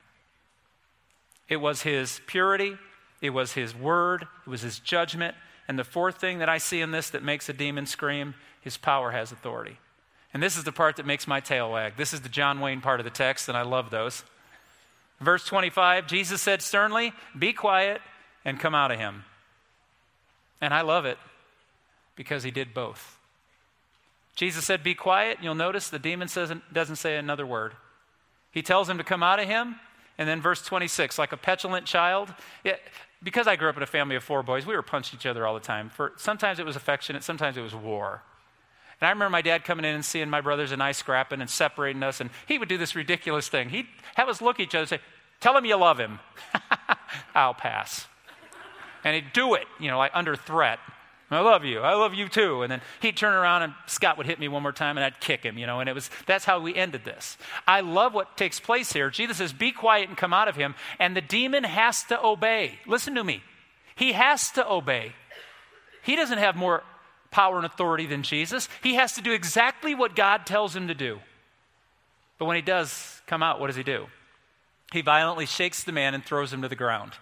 It 1.49 1.57
was 1.57 1.81
His 1.81 2.21
purity, 2.27 2.77
it 3.21 3.31
was 3.31 3.53
His 3.53 3.75
Word, 3.75 4.27
it 4.45 4.49
was 4.49 4.61
His 4.61 4.77
judgment. 4.79 5.35
And 5.67 5.80
the 5.80 5.84
fourth 5.84 6.17
thing 6.19 6.39
that 6.39 6.49
I 6.49 6.58
see 6.58 6.82
in 6.82 6.91
this 6.91 7.10
that 7.12 7.23
makes 7.23 7.49
a 7.49 7.54
demon 7.54 7.86
scream 7.86 8.36
His 8.62 8.78
power 8.78 9.12
has 9.12 9.32
authority. 9.32 9.78
And 10.34 10.41
this 10.41 10.58
is 10.58 10.63
the 10.63 10.71
part 10.71 10.95
that 10.95 11.06
makes 11.06 11.28
my 11.28 11.39
tail 11.39 11.71
wag. 11.71 11.93
This 11.95 12.13
is 12.13 12.21
the 12.21 12.30
John 12.30 12.60
Wayne 12.60 12.82
part 12.82 12.99
of 12.99 13.04
the 13.04 13.12
text, 13.12 13.47
and 13.47 13.58
I 13.58 13.62
love 13.62 13.91
those. 13.91 14.23
Verse 15.19 15.45
25 15.45 16.08
Jesus 16.08 16.41
said 16.41 16.62
sternly, 16.62 17.13
Be 17.38 17.54
quiet 17.54 18.02
and 18.43 18.60
come 18.60 18.76
out 18.76 18.91
of 18.91 18.99
him. 18.99 19.26
And 20.60 20.73
I 20.73 20.82
love 20.82 21.06
it 21.06 21.17
because 22.15 22.43
he 22.43 22.52
did 22.52 22.73
both. 22.73 23.17
Jesus 24.36 24.65
said, 24.65 24.84
Be 24.84 24.95
quiet. 24.95 25.38
And 25.38 25.43
you'll 25.43 25.56
notice 25.56 25.89
the 25.89 25.99
demon 25.99 26.28
says, 26.28 26.52
doesn't 26.71 26.95
say 26.95 27.17
another 27.17 27.45
word. 27.45 27.73
He 28.52 28.62
tells 28.62 28.89
him 28.89 28.97
to 28.97 29.04
come 29.04 29.23
out 29.23 29.39
of 29.39 29.47
him. 29.47 29.76
And 30.17 30.30
then 30.30 30.41
verse 30.41 30.62
26, 30.62 31.17
like 31.17 31.32
a 31.32 31.38
petulant 31.38 31.86
child. 31.86 32.34
Because 33.23 33.47
I 33.47 33.55
grew 33.55 33.69
up 33.69 33.77
in 33.77 33.83
a 33.83 33.88
family 33.88 34.15
of 34.15 34.23
four 34.23 34.43
boys, 34.43 34.65
we 34.65 34.75
were 34.75 34.81
punching 34.81 35.17
each 35.17 35.25
other 35.25 35.47
all 35.47 35.53
the 35.53 35.59
time. 35.59 35.89
For, 35.89 36.13
sometimes 36.17 36.59
it 36.59 36.65
was 36.65 36.75
affectionate, 36.75 37.23
sometimes 37.23 37.57
it 37.57 37.62
was 37.62 37.73
war. 37.73 38.21
And 38.99 39.07
I 39.07 39.12
remember 39.12 39.31
my 39.31 39.41
dad 39.41 39.63
coming 39.63 39.86
in 39.86 39.95
and 39.95 40.05
seeing 40.05 40.29
my 40.29 40.41
brothers 40.41 40.71
and 40.71 40.81
I 40.81 40.91
scrapping 40.91 41.41
and 41.41 41.49
separating 41.49 42.03
us, 42.03 42.21
and 42.21 42.29
he 42.47 42.57
would 42.57 42.69
do 42.69 42.77
this 42.77 42.95
ridiculous 42.95 43.49
thing. 43.49 43.69
He'd 43.69 43.88
have 44.15 44.29
us 44.29 44.41
look 44.41 44.59
at 44.59 44.63
each 44.63 44.75
other 44.75 44.81
and 44.81 44.89
say, 44.89 44.99
Tell 45.39 45.57
him 45.57 45.65
you 45.65 45.75
love 45.75 45.99
him. 45.99 46.19
I'll 47.36 47.53
pass. 47.53 48.07
And 49.03 49.13
he'd 49.13 49.33
do 49.33 49.55
it, 49.55 49.65
you 49.77 49.89
know, 49.89 49.97
like 49.97 50.12
under 50.13 50.38
threat. 50.38 50.79
I 51.33 51.39
love 51.39 51.63
you. 51.63 51.79
I 51.79 51.93
love 51.93 52.13
you 52.13 52.27
too. 52.27 52.63
And 52.63 52.71
then 52.71 52.81
he'd 53.01 53.17
turn 53.17 53.33
around 53.33 53.63
and 53.63 53.73
Scott 53.85 54.17
would 54.17 54.25
hit 54.25 54.39
me 54.39 54.47
one 54.47 54.61
more 54.61 54.71
time 54.71 54.97
and 54.97 55.05
I'd 55.05 55.19
kick 55.19 55.43
him, 55.43 55.57
you 55.57 55.65
know, 55.65 55.79
and 55.79 55.89
it 55.89 55.93
was 55.93 56.09
that's 56.25 56.45
how 56.45 56.59
we 56.59 56.75
ended 56.75 57.05
this. 57.05 57.37
I 57.67 57.81
love 57.81 58.13
what 58.13 58.35
takes 58.37 58.59
place 58.59 58.91
here. 58.91 59.09
Jesus 59.09 59.37
says, 59.37 59.53
Be 59.53 59.71
quiet 59.71 60.09
and 60.09 60.17
come 60.17 60.33
out 60.33 60.47
of 60.47 60.55
him. 60.55 60.75
And 60.99 61.15
the 61.15 61.21
demon 61.21 61.63
has 61.63 62.03
to 62.05 62.23
obey. 62.23 62.79
Listen 62.85 63.15
to 63.15 63.23
me. 63.23 63.41
He 63.95 64.13
has 64.13 64.51
to 64.51 64.69
obey. 64.69 65.13
He 66.03 66.15
doesn't 66.15 66.39
have 66.39 66.55
more 66.55 66.83
power 67.31 67.57
and 67.57 67.65
authority 67.65 68.05
than 68.05 68.23
Jesus. 68.23 68.67
He 68.81 68.95
has 68.95 69.13
to 69.13 69.21
do 69.21 69.31
exactly 69.31 69.95
what 69.95 70.15
God 70.15 70.45
tells 70.45 70.75
him 70.75 70.87
to 70.87 70.93
do. 70.93 71.19
But 72.37 72.45
when 72.45 72.55
he 72.55 72.61
does 72.61 73.21
come 73.27 73.41
out, 73.41 73.59
what 73.59 73.67
does 73.67 73.75
he 73.75 73.83
do? 73.83 74.07
He 74.91 75.01
violently 75.01 75.45
shakes 75.45 75.83
the 75.83 75.91
man 75.91 76.13
and 76.13 76.23
throws 76.23 76.51
him 76.51 76.61
to 76.61 76.67
the 76.67 76.75
ground, 76.75 77.13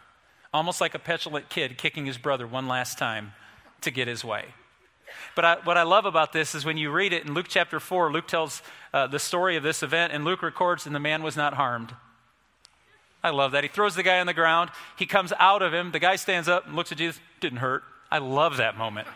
almost 0.54 0.82
like 0.82 0.96
a 0.96 1.00
petulant 1.00 1.50
kid 1.50 1.78
kicking 1.78 2.06
his 2.06 2.18
brother 2.18 2.48
one 2.48 2.68
last 2.68 2.98
time 2.98 3.34
to 3.82 3.92
get 3.92 4.08
his 4.08 4.24
way. 4.24 4.46
But 5.36 5.46
I, 5.46 5.56
what 5.64 5.78
I 5.78 5.84
love 5.84 6.06
about 6.06 6.34
this 6.34 6.56
is 6.56 6.66
when 6.66 6.78
you 6.78 6.92
read 6.92 7.14
it 7.14 7.26
in 7.26 7.34
Luke 7.34 7.48
chapter 7.50 7.80
4, 7.80 8.12
Luke 8.12 8.28
tells 8.28 8.62
uh, 8.94 9.08
the 9.08 9.20
story 9.20 9.56
of 9.56 9.64
this 9.64 9.84
event, 9.84 10.14
and 10.14 10.26
Luke 10.26 10.42
records, 10.42 10.86
and 10.86 10.96
the 10.96 11.00
man 11.00 11.24
was 11.24 11.38
not 11.38 11.54
harmed. 11.54 11.94
I 13.24 13.30
love 13.30 13.52
that. 13.52 13.64
He 13.64 13.70
throws 13.70 13.96
the 13.96 14.04
guy 14.04 14.20
on 14.20 14.28
the 14.28 14.34
ground. 14.34 14.72
He 14.98 15.06
comes 15.06 15.32
out 15.40 15.62
of 15.62 15.74
him. 15.74 15.92
The 15.92 16.00
guy 16.00 16.16
stands 16.16 16.48
up 16.48 16.66
and 16.66 16.76
looks 16.76 16.92
at 16.92 16.98
Jesus. 16.98 17.22
Didn't 17.40 17.60
hurt. 17.60 17.84
I 18.10 18.18
love 18.18 18.58
that 18.58 18.78
moment. 18.78 19.08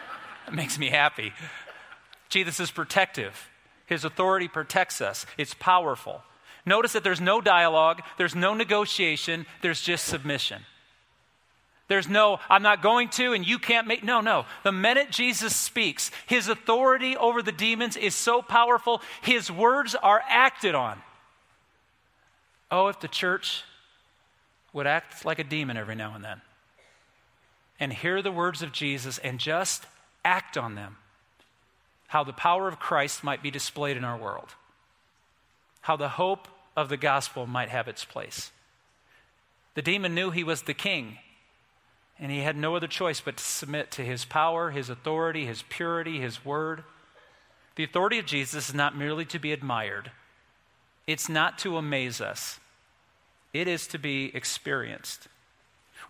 it 0.48 0.54
makes 0.54 0.78
me 0.78 0.90
happy. 0.90 1.32
Jesus 2.28 2.60
is 2.60 2.70
protective. 2.70 3.48
His 3.86 4.04
authority 4.04 4.48
protects 4.48 5.00
us, 5.00 5.26
it's 5.36 5.54
powerful. 5.54 6.22
Notice 6.66 6.94
that 6.94 7.04
there's 7.04 7.20
no 7.20 7.42
dialogue, 7.42 8.00
there's 8.16 8.34
no 8.34 8.54
negotiation, 8.54 9.44
there's 9.60 9.82
just 9.82 10.06
submission. 10.06 10.62
There's 11.94 12.08
no, 12.08 12.40
I'm 12.50 12.64
not 12.64 12.82
going 12.82 13.08
to, 13.10 13.34
and 13.34 13.46
you 13.46 13.60
can't 13.60 13.86
make. 13.86 14.02
No, 14.02 14.20
no. 14.20 14.46
The 14.64 14.72
minute 14.72 15.12
Jesus 15.12 15.54
speaks, 15.54 16.10
his 16.26 16.48
authority 16.48 17.16
over 17.16 17.40
the 17.40 17.52
demons 17.52 17.96
is 17.96 18.16
so 18.16 18.42
powerful, 18.42 19.00
his 19.22 19.48
words 19.48 19.94
are 19.94 20.20
acted 20.28 20.74
on. 20.74 21.00
Oh, 22.68 22.88
if 22.88 22.98
the 22.98 23.06
church 23.06 23.62
would 24.72 24.88
act 24.88 25.24
like 25.24 25.38
a 25.38 25.44
demon 25.44 25.76
every 25.76 25.94
now 25.94 26.16
and 26.16 26.24
then 26.24 26.40
and 27.78 27.92
hear 27.92 28.20
the 28.22 28.32
words 28.32 28.60
of 28.60 28.72
Jesus 28.72 29.18
and 29.18 29.38
just 29.38 29.86
act 30.24 30.58
on 30.58 30.74
them. 30.74 30.96
How 32.08 32.24
the 32.24 32.32
power 32.32 32.66
of 32.66 32.80
Christ 32.80 33.22
might 33.22 33.40
be 33.40 33.52
displayed 33.52 33.96
in 33.96 34.02
our 34.02 34.18
world. 34.18 34.56
How 35.82 35.94
the 35.94 36.08
hope 36.08 36.48
of 36.76 36.88
the 36.88 36.96
gospel 36.96 37.46
might 37.46 37.68
have 37.68 37.86
its 37.86 38.04
place. 38.04 38.50
The 39.74 39.82
demon 39.82 40.12
knew 40.12 40.32
he 40.32 40.42
was 40.42 40.62
the 40.62 40.74
king, 40.74 41.18
and 42.18 42.30
he 42.30 42.40
had 42.40 42.56
no 42.56 42.76
other 42.76 42.86
choice 42.86 43.20
but 43.20 43.36
to 43.36 43.44
submit 43.44 43.90
to 43.92 44.02
his 44.02 44.24
power, 44.24 44.70
his 44.70 44.88
authority, 44.88 45.46
his 45.46 45.62
purity, 45.62 46.20
his 46.20 46.44
word. 46.44 46.84
The 47.76 47.84
authority 47.84 48.18
of 48.18 48.26
Jesus 48.26 48.68
is 48.68 48.74
not 48.74 48.96
merely 48.96 49.24
to 49.26 49.38
be 49.38 49.52
admired, 49.52 50.10
it's 51.06 51.28
not 51.28 51.58
to 51.60 51.76
amaze 51.76 52.20
us, 52.20 52.60
it 53.52 53.68
is 53.68 53.86
to 53.88 53.98
be 53.98 54.30
experienced. 54.34 55.28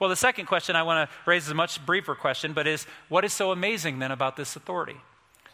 Well, 0.00 0.10
the 0.10 0.16
second 0.16 0.46
question 0.46 0.74
I 0.74 0.82
want 0.82 1.08
to 1.08 1.16
raise 1.24 1.44
is 1.44 1.50
a 1.50 1.54
much 1.54 1.84
briefer 1.86 2.14
question, 2.14 2.52
but 2.52 2.66
is 2.66 2.86
what 3.08 3.24
is 3.24 3.32
so 3.32 3.52
amazing 3.52 4.00
then 4.00 4.10
about 4.10 4.36
this 4.36 4.56
authority? 4.56 4.96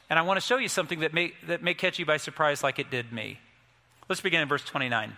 And 0.09 0.19
I 0.19 0.23
want 0.23 0.41
to 0.41 0.47
show 0.47 0.57
you 0.57 0.69
something 0.69 1.01
that 1.01 1.15
may, 1.15 1.35
that 1.47 1.63
may 1.63 1.75
catch 1.75 1.99
you 1.99 2.07
by 2.07 2.17
surprise 2.17 2.63
like 2.63 2.79
it 2.79 2.91
did 2.91 3.13
me. 3.13 3.39
Let's 4.09 4.21
begin 4.21 4.41
in 4.41 4.49
verse 4.49 4.65
29. 4.65 5.17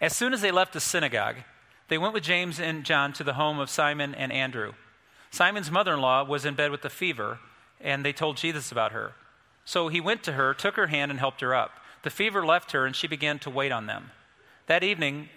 As 0.00 0.14
soon 0.14 0.34
as 0.34 0.40
they 0.40 0.50
left 0.50 0.72
the 0.72 0.80
synagogue, 0.80 1.36
they 1.88 1.98
went 1.98 2.14
with 2.14 2.22
James 2.22 2.58
and 2.58 2.84
John 2.84 3.12
to 3.14 3.24
the 3.24 3.34
home 3.34 3.58
of 3.58 3.70
Simon 3.70 4.14
and 4.14 4.32
Andrew. 4.32 4.72
Simon's 5.30 5.70
mother 5.70 5.94
in 5.94 6.00
law 6.00 6.24
was 6.24 6.44
in 6.44 6.54
bed 6.54 6.70
with 6.70 6.84
a 6.84 6.90
fever, 6.90 7.38
and 7.80 8.04
they 8.04 8.12
told 8.12 8.36
Jesus 8.36 8.72
about 8.72 8.92
her. 8.92 9.12
So 9.64 9.88
he 9.88 10.00
went 10.00 10.22
to 10.24 10.32
her, 10.32 10.54
took 10.54 10.76
her 10.76 10.86
hand, 10.86 11.10
and 11.10 11.20
helped 11.20 11.40
her 11.40 11.54
up. 11.54 11.72
The 12.02 12.10
fever 12.10 12.44
left 12.44 12.72
her, 12.72 12.86
and 12.86 12.94
she 12.94 13.06
began 13.06 13.38
to 13.40 13.50
wait 13.50 13.72
on 13.72 13.86
them. 13.86 14.10
That 14.66 14.82
evening, 14.82 15.28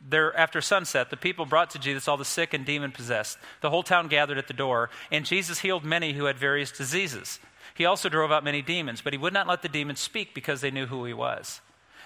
there, 0.00 0.36
after 0.36 0.60
sunset, 0.60 1.10
the 1.10 1.16
people 1.16 1.46
brought 1.46 1.70
to 1.70 1.78
Jesus 1.78 2.06
all 2.06 2.16
the 2.16 2.24
sick 2.24 2.52
and 2.52 2.64
demon 2.64 2.92
possessed. 2.92 3.38
The 3.60 3.70
whole 3.70 3.82
town 3.82 4.08
gathered 4.08 4.38
at 4.38 4.48
the 4.48 4.54
door, 4.54 4.90
and 5.10 5.24
Jesus 5.24 5.60
healed 5.60 5.84
many 5.84 6.12
who 6.12 6.26
had 6.26 6.36
various 6.36 6.70
diseases. 6.70 7.38
He 7.74 7.84
also 7.84 8.08
drove 8.08 8.30
out 8.30 8.44
many 8.44 8.62
demons, 8.62 9.00
but 9.00 9.12
he 9.12 9.18
would 9.18 9.32
not 9.32 9.46
let 9.46 9.62
the 9.62 9.68
demons 9.68 10.00
speak 10.00 10.34
because 10.34 10.60
they 10.60 10.70
knew 10.70 10.86
who 10.86 11.04
he 11.04 11.14
was. 11.14 11.60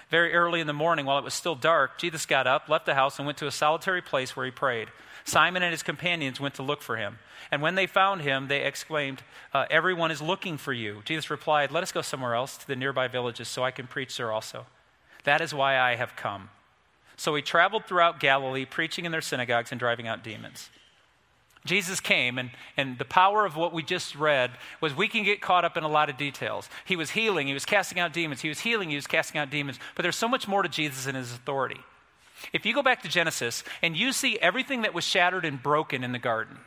Very 0.09 0.33
early 0.33 0.59
in 0.59 0.67
the 0.67 0.73
morning, 0.73 1.05
while 1.05 1.19
it 1.19 1.23
was 1.23 1.33
still 1.33 1.55
dark, 1.55 1.99
Jesus 1.99 2.25
got 2.25 2.47
up, 2.47 2.67
left 2.67 2.85
the 2.85 2.95
house, 2.95 3.19
and 3.19 3.25
went 3.25 3.37
to 3.39 3.47
a 3.47 3.51
solitary 3.51 4.01
place 4.01 4.35
where 4.35 4.45
he 4.45 4.51
prayed. 4.51 4.87
Simon 5.23 5.61
and 5.61 5.71
his 5.71 5.83
companions 5.83 6.39
went 6.39 6.55
to 6.55 6.63
look 6.63 6.81
for 6.81 6.97
him. 6.97 7.19
And 7.51 7.61
when 7.61 7.75
they 7.75 7.85
found 7.85 8.21
him, 8.21 8.47
they 8.47 8.63
exclaimed, 8.63 9.21
uh, 9.53 9.65
Everyone 9.69 10.09
is 10.09 10.21
looking 10.21 10.57
for 10.57 10.73
you. 10.73 11.01
Jesus 11.05 11.29
replied, 11.29 11.71
Let 11.71 11.83
us 11.83 11.91
go 11.91 12.01
somewhere 12.01 12.33
else 12.33 12.57
to 12.57 12.67
the 12.67 12.75
nearby 12.75 13.07
villages 13.07 13.47
so 13.47 13.63
I 13.63 13.71
can 13.71 13.85
preach 13.85 14.17
there 14.17 14.31
also. 14.31 14.65
That 15.25 15.41
is 15.41 15.53
why 15.53 15.77
I 15.77 15.95
have 15.95 16.15
come. 16.15 16.49
So 17.15 17.35
he 17.35 17.41
traveled 17.41 17.85
throughout 17.85 18.19
Galilee, 18.19 18.65
preaching 18.65 19.05
in 19.05 19.11
their 19.11 19.21
synagogues 19.21 19.71
and 19.71 19.79
driving 19.79 20.07
out 20.07 20.23
demons. 20.23 20.69
Jesus 21.65 21.99
came, 21.99 22.37
and, 22.37 22.51
and 22.77 22.97
the 22.97 23.05
power 23.05 23.45
of 23.45 23.55
what 23.55 23.73
we 23.73 23.83
just 23.83 24.15
read 24.15 24.51
was 24.79 24.95
we 24.95 25.09
can 25.09 25.23
get 25.23 25.41
caught 25.41 25.65
up 25.65 25.75
in 25.75 25.83
a 25.83 25.89
lot 25.89 26.09
of 26.09 26.17
details. 26.17 26.69
He 26.85 26.95
was 26.95 27.11
healing, 27.11 27.47
he 27.47 27.53
was 27.53 27.65
casting 27.65 27.99
out 27.99 28.13
demons, 28.13 28.41
he 28.41 28.49
was 28.49 28.61
healing, 28.61 28.89
he 28.89 28.95
was 28.95 29.07
casting 29.07 29.39
out 29.39 29.49
demons, 29.49 29.77
but 29.95 30.03
there's 30.03 30.15
so 30.15 30.29
much 30.29 30.47
more 30.47 30.63
to 30.63 30.69
Jesus 30.69 31.05
and 31.05 31.17
his 31.17 31.33
authority. 31.33 31.81
If 32.53 32.65
you 32.65 32.73
go 32.73 32.81
back 32.81 33.01
to 33.03 33.09
Genesis 33.09 33.63
and 33.81 33.97
you 33.97 34.13
see 34.13 34.39
everything 34.39 34.83
that 34.83 34.93
was 34.93 35.03
shattered 35.03 35.43
and 35.43 35.61
broken 35.61 36.03
in 36.03 36.13
the 36.13 36.19
garden, 36.19 36.57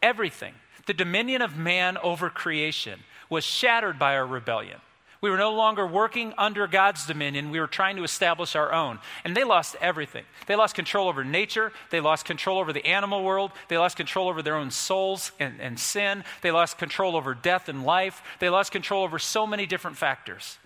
everything, 0.00 0.54
the 0.86 0.94
dominion 0.94 1.42
of 1.42 1.56
man 1.56 1.98
over 1.98 2.30
creation 2.30 3.00
was 3.28 3.44
shattered 3.44 3.98
by 3.98 4.16
our 4.16 4.26
rebellion. 4.26 4.80
We 5.20 5.30
were 5.30 5.36
no 5.36 5.52
longer 5.52 5.86
working 5.86 6.32
under 6.38 6.66
God's 6.66 7.04
dominion. 7.06 7.50
We 7.50 7.58
were 7.58 7.66
trying 7.66 7.96
to 7.96 8.04
establish 8.04 8.54
our 8.54 8.72
own. 8.72 9.00
And 9.24 9.36
they 9.36 9.42
lost 9.42 9.76
everything. 9.80 10.24
They 10.46 10.54
lost 10.54 10.76
control 10.76 11.08
over 11.08 11.24
nature. 11.24 11.72
They 11.90 12.00
lost 12.00 12.24
control 12.24 12.58
over 12.58 12.72
the 12.72 12.86
animal 12.86 13.24
world. 13.24 13.50
They 13.68 13.78
lost 13.78 13.96
control 13.96 14.28
over 14.28 14.42
their 14.42 14.54
own 14.54 14.70
souls 14.70 15.32
and, 15.40 15.60
and 15.60 15.78
sin. 15.78 16.22
They 16.42 16.52
lost 16.52 16.78
control 16.78 17.16
over 17.16 17.34
death 17.34 17.68
and 17.68 17.84
life. 17.84 18.22
They 18.38 18.48
lost 18.48 18.70
control 18.70 19.02
over 19.02 19.18
so 19.18 19.46
many 19.46 19.66
different 19.66 19.96
factors. 19.96 20.58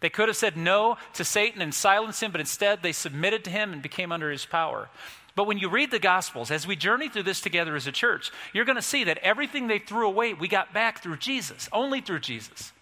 They 0.00 0.10
could 0.10 0.28
have 0.28 0.36
said 0.36 0.56
no 0.56 0.98
to 1.14 1.24
Satan 1.24 1.62
and 1.62 1.74
silenced 1.74 2.22
him, 2.22 2.30
but 2.30 2.40
instead 2.40 2.82
they 2.82 2.92
submitted 2.92 3.42
to 3.44 3.50
him 3.50 3.72
and 3.72 3.82
became 3.82 4.12
under 4.12 4.30
his 4.30 4.44
power. 4.44 4.88
But 5.34 5.46
when 5.48 5.58
you 5.58 5.68
read 5.68 5.90
the 5.90 5.98
Gospels, 5.98 6.50
as 6.50 6.66
we 6.66 6.76
journey 6.76 7.08
through 7.08 7.24
this 7.24 7.40
together 7.40 7.74
as 7.74 7.86
a 7.88 7.92
church, 7.92 8.30
you're 8.52 8.64
going 8.64 8.76
to 8.76 8.82
see 8.82 9.04
that 9.04 9.18
everything 9.18 9.66
they 9.66 9.80
threw 9.80 10.06
away, 10.06 10.32
we 10.32 10.46
got 10.46 10.72
back 10.72 11.02
through 11.02 11.16
Jesus, 11.16 11.68
only 11.72 12.00
through 12.00 12.20
Jesus. 12.20 12.72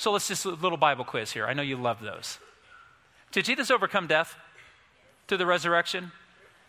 So 0.00 0.12
let's 0.12 0.28
just 0.28 0.46
a 0.46 0.48
little 0.48 0.78
Bible 0.78 1.04
quiz 1.04 1.30
here. 1.30 1.46
I 1.46 1.52
know 1.52 1.60
you 1.60 1.76
love 1.76 2.00
those. 2.00 2.38
Did 3.32 3.44
Jesus 3.44 3.70
overcome 3.70 4.06
death 4.06 4.34
through 5.28 5.36
the 5.36 5.44
resurrection? 5.44 6.10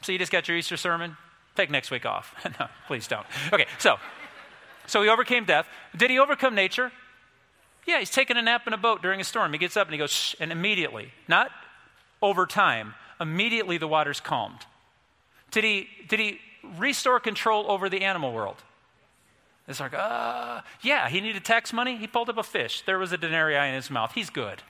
So 0.02 0.12
you 0.12 0.18
just 0.18 0.34
got 0.34 0.50
your 0.50 0.58
Easter 0.58 0.76
sermon? 0.76 1.16
Take 1.56 1.70
next 1.70 1.92
week 1.92 2.06
off. 2.06 2.36
no, 2.60 2.68
please 2.88 3.08
don't. 3.08 3.26
Okay, 3.54 3.68
so 3.80 3.96
so 4.86 5.02
he 5.02 5.08
overcame 5.08 5.46
death. 5.46 5.66
Did 5.96 6.10
he 6.10 6.20
overcome 6.20 6.56
nature? 6.56 6.92
Yeah, 7.88 8.00
he's 8.00 8.10
taking 8.10 8.36
a 8.36 8.42
nap 8.42 8.68
in 8.68 8.74
a 8.74 8.78
boat 8.78 9.02
during 9.02 9.22
a 9.22 9.24
storm. 9.24 9.54
He 9.54 9.60
gets 9.60 9.78
up 9.78 9.88
and 9.88 9.94
he 9.94 9.98
goes, 9.98 10.12
Shh, 10.12 10.36
and 10.42 10.52
immediately, 10.52 11.14
not 11.30 11.52
over 12.22 12.46
time, 12.46 12.96
immediately 13.22 13.78
the 13.78 13.88
water's 13.88 14.20
calmed. 14.20 14.60
Did 15.52 15.64
he, 15.64 15.88
did 16.10 16.20
he 16.20 16.40
restore 16.78 17.22
control 17.22 17.72
over 17.72 17.88
the 17.88 18.02
animal 18.02 18.34
world? 18.34 18.58
It's 19.72 19.80
like, 19.80 19.94
uh, 19.94 20.62
yeah, 20.82 21.10
he 21.10 21.22
needed 21.22 21.44
tax 21.44 21.74
money. 21.74 21.98
He 21.98 22.06
pulled 22.06 22.30
up 22.30 22.38
a 22.38 22.44
fish. 22.44 22.84
There 22.86 23.00
was 23.00 23.12
a 23.12 23.18
denarii 23.18 23.56
in 23.70 23.74
his 23.74 23.90
mouth. 23.90 24.12
He's 24.14 24.30
good. 24.30 24.62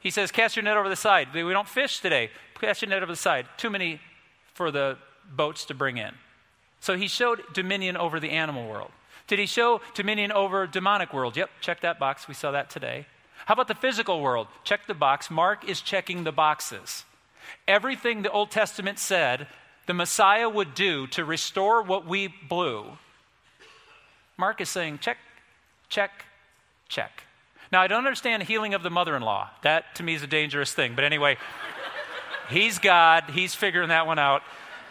He 0.00 0.10
says, 0.10 0.30
cast 0.30 0.56
your 0.56 0.62
net 0.62 0.76
over 0.76 0.90
the 0.90 0.96
side. 0.96 1.28
We 1.32 1.52
don't 1.52 1.68
fish 1.68 2.00
today. 2.00 2.30
Cast 2.60 2.82
your 2.82 2.90
net 2.90 3.02
over 3.02 3.10
the 3.10 3.16
side. 3.16 3.46
Too 3.56 3.70
many 3.70 4.00
for 4.52 4.70
the 4.70 4.98
boats 5.34 5.64
to 5.66 5.74
bring 5.74 5.96
in. 5.96 6.12
So 6.80 6.96
he 6.96 7.08
showed 7.08 7.42
dominion 7.54 7.96
over 7.96 8.20
the 8.20 8.30
animal 8.30 8.68
world. 8.68 8.90
Did 9.26 9.38
he 9.38 9.46
show 9.46 9.80
dominion 9.94 10.30
over 10.32 10.66
demonic 10.66 11.14
world? 11.14 11.36
Yep, 11.36 11.50
check 11.62 11.80
that 11.80 11.98
box. 11.98 12.28
We 12.28 12.34
saw 12.34 12.50
that 12.50 12.68
today. 12.68 13.06
How 13.46 13.54
about 13.54 13.68
the 13.68 13.74
physical 13.74 14.20
world? 14.20 14.48
Check 14.64 14.86
the 14.86 14.94
box. 14.94 15.30
Mark 15.30 15.66
is 15.66 15.80
checking 15.80 16.24
the 16.24 16.32
boxes. 16.32 17.04
Everything 17.66 18.22
the 18.22 18.30
Old 18.30 18.50
Testament 18.50 18.98
said 18.98 19.46
the 19.86 19.94
Messiah 19.94 20.48
would 20.48 20.74
do 20.74 21.06
to 21.08 21.24
restore 21.24 21.82
what 21.82 22.06
we 22.06 22.28
blew 22.48 22.98
Mark 24.36 24.60
is 24.60 24.68
saying, 24.68 24.98
check, 24.98 25.18
check, 25.88 26.24
check. 26.88 27.24
Now, 27.72 27.80
I 27.80 27.86
don't 27.86 27.98
understand 27.98 28.42
healing 28.44 28.74
of 28.74 28.82
the 28.82 28.90
mother 28.90 29.16
in 29.16 29.22
law. 29.22 29.50
That 29.62 29.94
to 29.96 30.02
me 30.02 30.14
is 30.14 30.22
a 30.22 30.26
dangerous 30.26 30.72
thing. 30.72 30.94
But 30.94 31.04
anyway, 31.04 31.36
he's 32.50 32.78
God. 32.78 33.24
He's 33.32 33.54
figuring 33.54 33.88
that 33.88 34.06
one 34.06 34.18
out. 34.18 34.42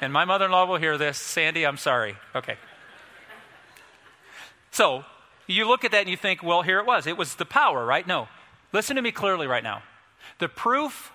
And 0.01 0.11
my 0.11 0.25
mother 0.25 0.45
in 0.45 0.51
law 0.51 0.65
will 0.65 0.77
hear 0.77 0.97
this. 0.97 1.17
Sandy, 1.17 1.65
I'm 1.65 1.77
sorry. 1.77 2.15
Okay. 2.35 2.57
So, 4.71 5.05
you 5.47 5.67
look 5.67 5.85
at 5.85 5.91
that 5.91 6.01
and 6.01 6.09
you 6.09 6.17
think, 6.17 6.41
well, 6.41 6.61
here 6.61 6.79
it 6.79 6.85
was. 6.85 7.07
It 7.07 7.17
was 7.17 7.35
the 7.35 7.45
power, 7.45 7.85
right? 7.85 8.05
No. 8.05 8.27
Listen 8.71 8.95
to 8.95 9.01
me 9.01 9.11
clearly 9.11 9.47
right 9.47 9.63
now. 9.63 9.83
The 10.39 10.49
proof 10.49 11.11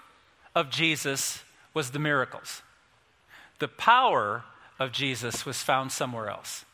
of 0.55 0.71
Jesus 0.71 1.43
was 1.75 1.91
the 1.91 1.99
miracles, 1.99 2.63
the 3.59 3.69
power 3.69 4.45
of 4.79 4.93
Jesus 4.93 5.45
was 5.45 5.63
found 5.63 5.93
somewhere 5.93 6.29
else. 6.29 6.65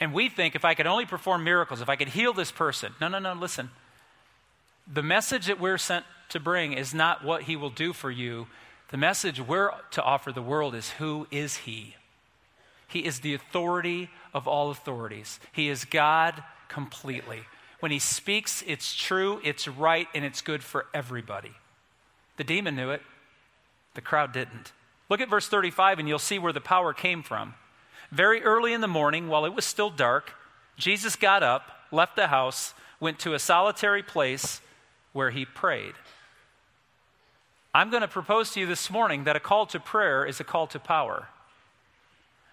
And 0.00 0.12
we 0.12 0.28
think 0.28 0.54
if 0.54 0.64
I 0.64 0.74
could 0.74 0.86
only 0.86 1.06
perform 1.06 1.44
miracles, 1.44 1.80
if 1.80 1.88
I 1.88 1.96
could 1.96 2.08
heal 2.08 2.32
this 2.32 2.50
person. 2.50 2.92
No, 3.00 3.08
no, 3.08 3.18
no, 3.18 3.34
listen. 3.34 3.70
The 4.92 5.02
message 5.02 5.46
that 5.46 5.60
we're 5.60 5.78
sent 5.78 6.04
to 6.30 6.40
bring 6.40 6.72
is 6.72 6.92
not 6.92 7.24
what 7.24 7.42
he 7.42 7.56
will 7.56 7.70
do 7.70 7.92
for 7.92 8.10
you. 8.10 8.46
The 8.90 8.96
message 8.96 9.40
we're 9.40 9.70
to 9.92 10.02
offer 10.02 10.32
the 10.32 10.42
world 10.42 10.74
is 10.74 10.90
who 10.90 11.26
is 11.30 11.58
he? 11.58 11.96
He 12.88 13.06
is 13.06 13.20
the 13.20 13.34
authority 13.34 14.10
of 14.34 14.46
all 14.46 14.70
authorities. 14.70 15.40
He 15.52 15.68
is 15.68 15.84
God 15.84 16.42
completely. 16.68 17.42
When 17.80 17.90
he 17.90 17.98
speaks, 17.98 18.62
it's 18.66 18.94
true, 18.94 19.40
it's 19.42 19.66
right, 19.66 20.08
and 20.14 20.24
it's 20.24 20.40
good 20.40 20.62
for 20.62 20.86
everybody. 20.92 21.52
The 22.36 22.44
demon 22.44 22.76
knew 22.76 22.90
it, 22.90 23.02
the 23.94 24.00
crowd 24.00 24.32
didn't. 24.32 24.72
Look 25.08 25.20
at 25.20 25.28
verse 25.28 25.48
35 25.48 25.98
and 25.98 26.08
you'll 26.08 26.18
see 26.18 26.38
where 26.38 26.52
the 26.52 26.60
power 26.60 26.92
came 26.92 27.22
from. 27.22 27.54
Very 28.12 28.42
early 28.42 28.74
in 28.74 28.82
the 28.82 28.88
morning, 28.88 29.28
while 29.28 29.46
it 29.46 29.54
was 29.54 29.64
still 29.64 29.88
dark, 29.88 30.32
Jesus 30.76 31.16
got 31.16 31.42
up, 31.42 31.70
left 31.90 32.14
the 32.14 32.26
house, 32.26 32.74
went 33.00 33.18
to 33.20 33.32
a 33.32 33.38
solitary 33.38 34.02
place 34.02 34.60
where 35.14 35.30
he 35.30 35.46
prayed. 35.46 35.94
I'm 37.74 37.88
going 37.88 38.02
to 38.02 38.08
propose 38.08 38.50
to 38.52 38.60
you 38.60 38.66
this 38.66 38.90
morning 38.90 39.24
that 39.24 39.34
a 39.34 39.40
call 39.40 39.64
to 39.66 39.80
prayer 39.80 40.26
is 40.26 40.40
a 40.40 40.44
call 40.44 40.66
to 40.68 40.78
power. 40.78 41.28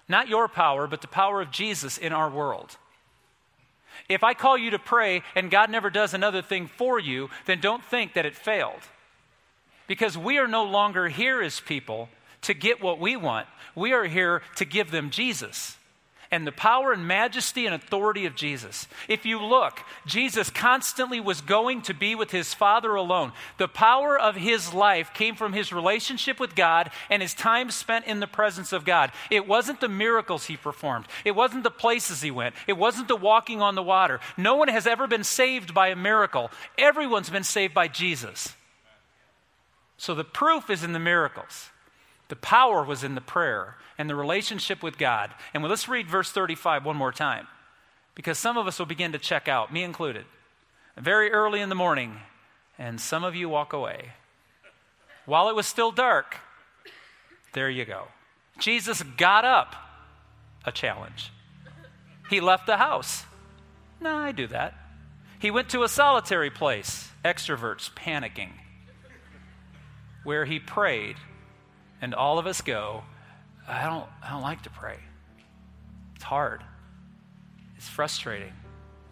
Not 0.08 0.30
your 0.30 0.48
power, 0.48 0.88
but 0.88 1.02
the 1.02 1.08
power 1.08 1.41
of 1.41 1.52
Jesus 1.52 1.98
in 1.98 2.13
our 2.13 2.30
world. 2.30 2.78
If 4.08 4.24
I 4.24 4.34
call 4.34 4.58
you 4.58 4.72
to 4.72 4.80
pray 4.80 5.24
and 5.36 5.52
God 5.52 5.69
never 5.69 5.89
does 5.89 6.13
another 6.13 6.41
thing 6.41 6.67
for 6.67 7.00
you, 7.00 7.30
then 7.45 7.60
don't 7.60 7.84
think 7.84 8.13
that 8.13 8.26
it 8.26 8.36
failed. 8.36 8.80
Because 9.88 10.17
we 10.17 10.38
are 10.38 10.48
no 10.48 10.63
longer 10.63 11.10
here 11.10 11.41
as 11.41 11.60
people 11.60 12.08
to 12.41 12.54
get 12.54 12.82
what 12.82 12.99
we 12.99 13.15
want. 13.15 13.47
We 13.75 13.93
are 13.93 14.06
here 14.06 14.41
to 14.56 14.65
give 14.65 14.91
them 14.91 15.10
Jesus 15.10 15.78
and 16.32 16.45
the 16.45 16.52
power 16.52 16.91
and 16.91 17.08
majesty 17.08 17.65
and 17.65 17.73
authority 17.73 18.25
of 18.25 18.36
Jesus. 18.36 18.88
If 19.08 19.25
you 19.25 19.41
look, 19.41 19.82
Jesus 20.06 20.49
constantly 20.49 21.19
was 21.19 21.41
going 21.41 21.82
to 21.84 21.93
be 21.93 22.13
with 22.15 22.32
his 22.32 22.54
Father 22.54 22.93
alone. 22.95 23.34
The 23.58 23.67
power 23.67 24.17
of 24.17 24.36
his 24.36 24.73
life 24.73 25.13
came 25.13 25.36
from 25.36 25.54
his 25.54 25.73
relationship 25.73 26.39
with 26.39 26.56
God 26.56 26.91
and 27.10 27.21
his 27.21 27.34
time 27.34 27.71
spent 27.71 28.06
in 28.06 28.19
the 28.19 28.28
presence 28.28 28.73
of 28.73 28.86
God. 28.86 29.12
It 29.32 29.47
wasn't 29.47 29.82
the 29.82 29.89
miracles 29.89 30.45
he 30.45 30.58
performed, 30.58 31.08
it 31.25 31.36
wasn't 31.36 31.63
the 31.63 31.71
places 31.71 32.21
he 32.21 32.32
went, 32.32 32.56
it 32.67 32.78
wasn't 32.78 33.08
the 33.08 33.15
walking 33.15 33.62
on 33.62 33.75
the 33.75 33.84
water. 33.84 34.19
No 34.38 34.56
one 34.56 34.67
has 34.67 34.86
ever 34.86 35.08
been 35.08 35.23
saved 35.23 35.73
by 35.73 35.88
a 35.89 35.95
miracle, 35.95 36.52
everyone's 36.78 37.30
been 37.30 37.43
saved 37.43 37.73
by 37.73 37.88
Jesus. 37.88 38.56
So 39.97 40.15
the 40.15 40.23
proof 40.23 40.69
is 40.69 40.84
in 40.84 40.93
the 40.93 40.99
miracles. 40.99 41.71
The 42.29 42.35
power 42.35 42.83
was 42.83 43.03
in 43.03 43.15
the 43.15 43.21
prayer 43.21 43.75
and 43.97 44.09
the 44.09 44.15
relationship 44.15 44.81
with 44.81 44.97
God. 44.97 45.31
And 45.53 45.63
let's 45.63 45.89
read 45.89 46.07
verse 46.07 46.31
35 46.31 46.85
one 46.85 46.95
more 46.95 47.11
time. 47.11 47.47
Because 48.15 48.39
some 48.39 48.57
of 48.57 48.67
us 48.67 48.79
will 48.79 48.85
begin 48.85 49.11
to 49.11 49.19
check 49.19 49.47
out, 49.47 49.73
me 49.73 49.83
included, 49.83 50.25
very 50.97 51.31
early 51.31 51.61
in 51.61 51.69
the 51.69 51.75
morning, 51.75 52.17
and 52.77 52.99
some 52.99 53.23
of 53.23 53.35
you 53.35 53.49
walk 53.49 53.73
away. 53.73 54.11
While 55.25 55.49
it 55.49 55.55
was 55.55 55.67
still 55.67 55.91
dark, 55.91 56.37
there 57.53 57.69
you 57.69 57.85
go. 57.85 58.07
Jesus 58.57 59.03
got 59.03 59.45
up, 59.45 59.75
a 60.65 60.71
challenge. 60.71 61.31
He 62.29 62.41
left 62.41 62.65
the 62.65 62.77
house. 62.77 63.25
No, 64.01 64.15
I 64.15 64.31
do 64.31 64.47
that. 64.47 64.75
He 65.39 65.51
went 65.51 65.69
to 65.69 65.83
a 65.83 65.89
solitary 65.89 66.49
place, 66.49 67.09
extroverts 67.23 67.91
panicking, 67.91 68.51
where 70.23 70.45
he 70.45 70.59
prayed. 70.59 71.15
And 72.01 72.13
all 72.13 72.39
of 72.39 72.47
us 72.47 72.62
go, 72.62 73.03
I 73.67 73.85
don't, 73.85 74.05
I 74.23 74.31
don't 74.31 74.41
like 74.41 74.63
to 74.63 74.69
pray. 74.69 74.97
It's 76.15 76.23
hard. 76.23 76.63
It's 77.77 77.88
frustrating. 77.88 78.53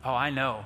Oh, 0.03 0.13
I 0.13 0.29
know. 0.29 0.65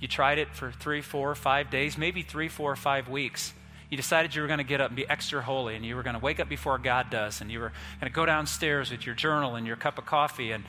You 0.00 0.08
tried 0.08 0.38
it 0.38 0.54
for 0.54 0.70
three, 0.72 1.00
four, 1.00 1.34
five 1.34 1.70
days, 1.70 1.96
maybe 1.96 2.22
three, 2.22 2.48
four, 2.48 2.76
five 2.76 3.08
weeks. 3.08 3.54
You 3.90 3.96
decided 3.96 4.34
you 4.34 4.42
were 4.42 4.48
going 4.48 4.58
to 4.58 4.64
get 4.64 4.80
up 4.80 4.88
and 4.88 4.96
be 4.96 5.08
extra 5.08 5.42
holy, 5.42 5.76
and 5.76 5.84
you 5.84 5.96
were 5.96 6.02
going 6.02 6.14
to 6.14 6.20
wake 6.20 6.40
up 6.40 6.48
before 6.48 6.78
God 6.78 7.10
does, 7.10 7.40
and 7.40 7.50
you 7.50 7.60
were 7.60 7.72
going 8.00 8.10
to 8.10 8.14
go 8.14 8.26
downstairs 8.26 8.90
with 8.90 9.06
your 9.06 9.14
journal 9.14 9.54
and 9.54 9.66
your 9.66 9.76
cup 9.76 9.98
of 9.98 10.06
coffee, 10.06 10.50
and 10.50 10.64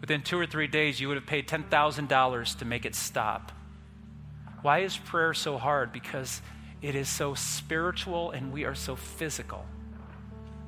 within 0.00 0.22
two 0.22 0.38
or 0.38 0.46
three 0.46 0.66
days, 0.66 1.00
you 1.00 1.08
would 1.08 1.16
have 1.16 1.26
paid 1.26 1.48
$10,000 1.48 2.58
to 2.58 2.64
make 2.64 2.84
it 2.84 2.94
stop. 2.94 3.52
Why 4.62 4.80
is 4.80 4.96
prayer 4.96 5.34
so 5.34 5.58
hard? 5.58 5.92
Because 5.92 6.40
it 6.82 6.94
is 6.94 7.08
so 7.08 7.34
spiritual 7.34 8.30
and 8.30 8.52
we 8.52 8.64
are 8.64 8.74
so 8.74 8.96
physical. 8.96 9.64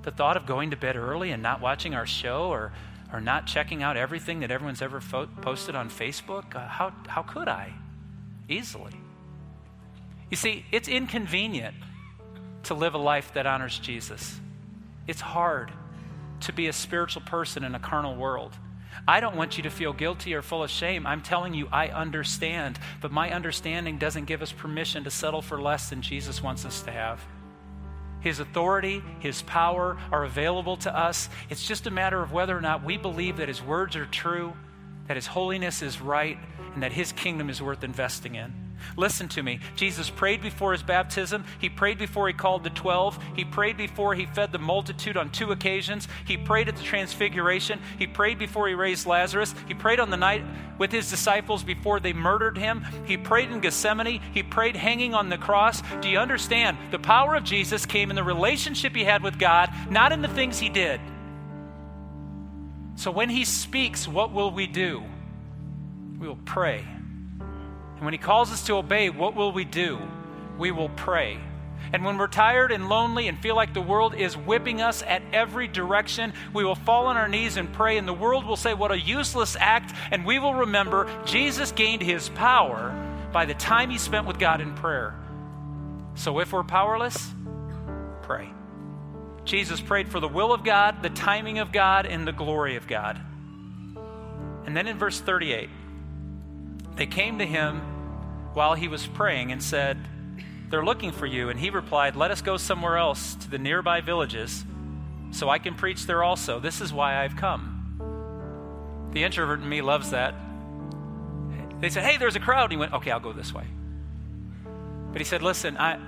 The 0.04 0.10
thought 0.10 0.36
of 0.36 0.46
going 0.46 0.70
to 0.70 0.76
bed 0.76 0.96
early 0.96 1.30
and 1.30 1.42
not 1.42 1.60
watching 1.60 1.94
our 1.94 2.06
show 2.06 2.48
or, 2.48 2.72
or 3.12 3.20
not 3.20 3.46
checking 3.46 3.82
out 3.82 3.96
everything 3.96 4.40
that 4.40 4.50
everyone's 4.50 4.82
ever 4.82 5.00
fo- 5.00 5.26
posted 5.26 5.74
on 5.74 5.88
Facebook, 5.88 6.54
uh, 6.54 6.68
how, 6.68 6.92
how 7.06 7.22
could 7.22 7.48
I? 7.48 7.72
Easily. 8.48 8.92
You 10.30 10.36
see, 10.36 10.64
it's 10.70 10.88
inconvenient 10.88 11.74
to 12.64 12.74
live 12.74 12.94
a 12.94 12.98
life 12.98 13.32
that 13.34 13.46
honors 13.46 13.78
Jesus. 13.78 14.38
It's 15.06 15.20
hard 15.20 15.72
to 16.40 16.52
be 16.52 16.68
a 16.68 16.72
spiritual 16.72 17.22
person 17.22 17.64
in 17.64 17.74
a 17.74 17.78
carnal 17.78 18.16
world. 18.16 18.52
I 19.08 19.20
don't 19.20 19.36
want 19.36 19.56
you 19.56 19.64
to 19.64 19.70
feel 19.70 19.92
guilty 19.92 20.34
or 20.34 20.42
full 20.42 20.62
of 20.62 20.70
shame. 20.70 21.06
I'm 21.06 21.22
telling 21.22 21.54
you, 21.54 21.68
I 21.72 21.88
understand. 21.88 22.78
But 23.00 23.10
my 23.10 23.32
understanding 23.32 23.98
doesn't 23.98 24.26
give 24.26 24.42
us 24.42 24.52
permission 24.52 25.04
to 25.04 25.10
settle 25.10 25.42
for 25.42 25.60
less 25.60 25.90
than 25.90 26.02
Jesus 26.02 26.42
wants 26.42 26.64
us 26.64 26.82
to 26.82 26.90
have. 26.90 27.20
His 28.24 28.40
authority, 28.40 29.02
His 29.20 29.42
power 29.42 29.98
are 30.10 30.24
available 30.24 30.78
to 30.78 30.96
us. 30.96 31.28
It's 31.50 31.68
just 31.68 31.86
a 31.86 31.90
matter 31.90 32.22
of 32.22 32.32
whether 32.32 32.56
or 32.56 32.62
not 32.62 32.82
we 32.82 32.96
believe 32.96 33.36
that 33.36 33.48
His 33.48 33.62
words 33.62 33.94
are 33.96 34.06
true, 34.06 34.54
that 35.06 35.16
His 35.16 35.26
holiness 35.26 35.82
is 35.82 36.00
right, 36.00 36.38
and 36.72 36.82
that 36.82 36.92
His 36.92 37.12
kingdom 37.12 37.50
is 37.50 37.60
worth 37.60 37.84
investing 37.84 38.34
in. 38.34 38.63
Listen 38.96 39.28
to 39.28 39.42
me. 39.42 39.60
Jesus 39.76 40.10
prayed 40.10 40.42
before 40.42 40.72
his 40.72 40.82
baptism. 40.82 41.44
He 41.60 41.68
prayed 41.68 41.98
before 41.98 42.28
he 42.28 42.34
called 42.34 42.64
the 42.64 42.70
12. 42.70 43.18
He 43.36 43.44
prayed 43.44 43.76
before 43.76 44.14
he 44.14 44.26
fed 44.26 44.52
the 44.52 44.58
multitude 44.58 45.16
on 45.16 45.30
two 45.30 45.52
occasions. 45.52 46.08
He 46.24 46.36
prayed 46.36 46.68
at 46.68 46.76
the 46.76 46.82
transfiguration. 46.82 47.80
He 47.98 48.06
prayed 48.06 48.38
before 48.38 48.68
he 48.68 48.74
raised 48.74 49.06
Lazarus. 49.06 49.54
He 49.66 49.74
prayed 49.74 50.00
on 50.00 50.10
the 50.10 50.16
night 50.16 50.44
with 50.78 50.92
his 50.92 51.10
disciples 51.10 51.62
before 51.62 52.00
they 52.00 52.12
murdered 52.12 52.58
him. 52.58 52.84
He 53.04 53.16
prayed 53.16 53.50
in 53.50 53.60
Gethsemane. 53.60 54.20
He 54.32 54.42
prayed 54.42 54.76
hanging 54.76 55.14
on 55.14 55.28
the 55.28 55.38
cross. 55.38 55.82
Do 56.00 56.08
you 56.08 56.18
understand? 56.18 56.76
The 56.90 56.98
power 56.98 57.34
of 57.34 57.44
Jesus 57.44 57.86
came 57.86 58.10
in 58.10 58.16
the 58.16 58.24
relationship 58.24 58.94
he 58.94 59.04
had 59.04 59.22
with 59.22 59.38
God, 59.38 59.70
not 59.90 60.12
in 60.12 60.22
the 60.22 60.28
things 60.28 60.58
he 60.58 60.68
did. 60.68 61.00
So 62.96 63.10
when 63.10 63.28
he 63.28 63.44
speaks, 63.44 64.06
what 64.06 64.32
will 64.32 64.50
we 64.50 64.66
do? 64.66 65.02
We 66.18 66.28
will 66.28 66.38
pray. 66.44 66.86
And 67.96 68.04
when 68.04 68.14
He 68.14 68.18
calls 68.18 68.52
us 68.52 68.64
to 68.66 68.74
obey, 68.74 69.10
what 69.10 69.34
will 69.34 69.52
we 69.52 69.64
do? 69.64 69.98
We 70.58 70.70
will 70.70 70.90
pray. 70.90 71.38
And 71.92 72.04
when 72.04 72.18
we're 72.18 72.26
tired 72.26 72.72
and 72.72 72.88
lonely 72.88 73.28
and 73.28 73.38
feel 73.38 73.54
like 73.54 73.72
the 73.72 73.80
world 73.80 74.14
is 74.14 74.36
whipping 74.36 74.80
us 74.80 75.02
at 75.02 75.22
every 75.32 75.68
direction, 75.68 76.32
we 76.52 76.64
will 76.64 76.74
fall 76.74 77.06
on 77.06 77.16
our 77.16 77.28
knees 77.28 77.56
and 77.56 77.72
pray, 77.72 77.98
and 77.98 78.08
the 78.08 78.12
world 78.12 78.46
will 78.46 78.56
say, 78.56 78.74
What 78.74 78.90
a 78.90 78.98
useless 78.98 79.56
act. 79.58 79.94
And 80.10 80.24
we 80.24 80.38
will 80.38 80.54
remember 80.54 81.08
Jesus 81.24 81.72
gained 81.72 82.02
his 82.02 82.28
power 82.30 82.92
by 83.32 83.44
the 83.44 83.54
time 83.54 83.90
he 83.90 83.98
spent 83.98 84.26
with 84.26 84.38
God 84.38 84.60
in 84.60 84.74
prayer. 84.74 85.14
So 86.14 86.38
if 86.38 86.52
we're 86.52 86.64
powerless, 86.64 87.32
pray. 88.22 88.50
Jesus 89.44 89.80
prayed 89.80 90.08
for 90.08 90.20
the 90.20 90.28
will 90.28 90.52
of 90.52 90.64
God, 90.64 91.02
the 91.02 91.10
timing 91.10 91.58
of 91.58 91.70
God, 91.70 92.06
and 92.06 92.26
the 92.26 92.32
glory 92.32 92.76
of 92.76 92.86
God. 92.86 93.20
And 94.66 94.76
then 94.76 94.86
in 94.86 94.98
verse 94.98 95.20
38, 95.20 95.68
they 96.96 97.06
came 97.06 97.38
to 97.38 97.46
him 97.46 97.80
while 98.54 98.74
he 98.74 98.88
was 98.88 99.06
praying 99.06 99.52
and 99.52 99.62
said, 99.62 99.98
They're 100.70 100.84
looking 100.84 101.12
for 101.12 101.26
you. 101.26 101.50
And 101.50 101.58
he 101.58 101.70
replied, 101.70 102.16
Let 102.16 102.30
us 102.30 102.40
go 102.40 102.56
somewhere 102.56 102.96
else 102.96 103.34
to 103.36 103.50
the 103.50 103.58
nearby 103.58 104.00
villages 104.00 104.64
so 105.30 105.48
I 105.48 105.58
can 105.58 105.74
preach 105.74 106.06
there 106.06 106.22
also. 106.22 106.60
This 106.60 106.80
is 106.80 106.92
why 106.92 107.22
I've 107.24 107.36
come. 107.36 109.10
The 109.12 109.24
introvert 109.24 109.60
in 109.60 109.68
me 109.68 109.82
loves 109.82 110.10
that. 110.10 110.34
They 111.80 111.90
said, 111.90 112.04
Hey, 112.04 112.16
there's 112.16 112.36
a 112.36 112.40
crowd. 112.40 112.64
And 112.64 112.72
he 112.72 112.78
went, 112.78 112.92
Okay, 112.92 113.10
I'll 113.10 113.20
go 113.20 113.32
this 113.32 113.52
way. 113.52 113.64
But 115.12 115.20
he 115.20 115.24
said, 115.24 115.42
Listen, 115.42 115.76
I, 115.76 115.98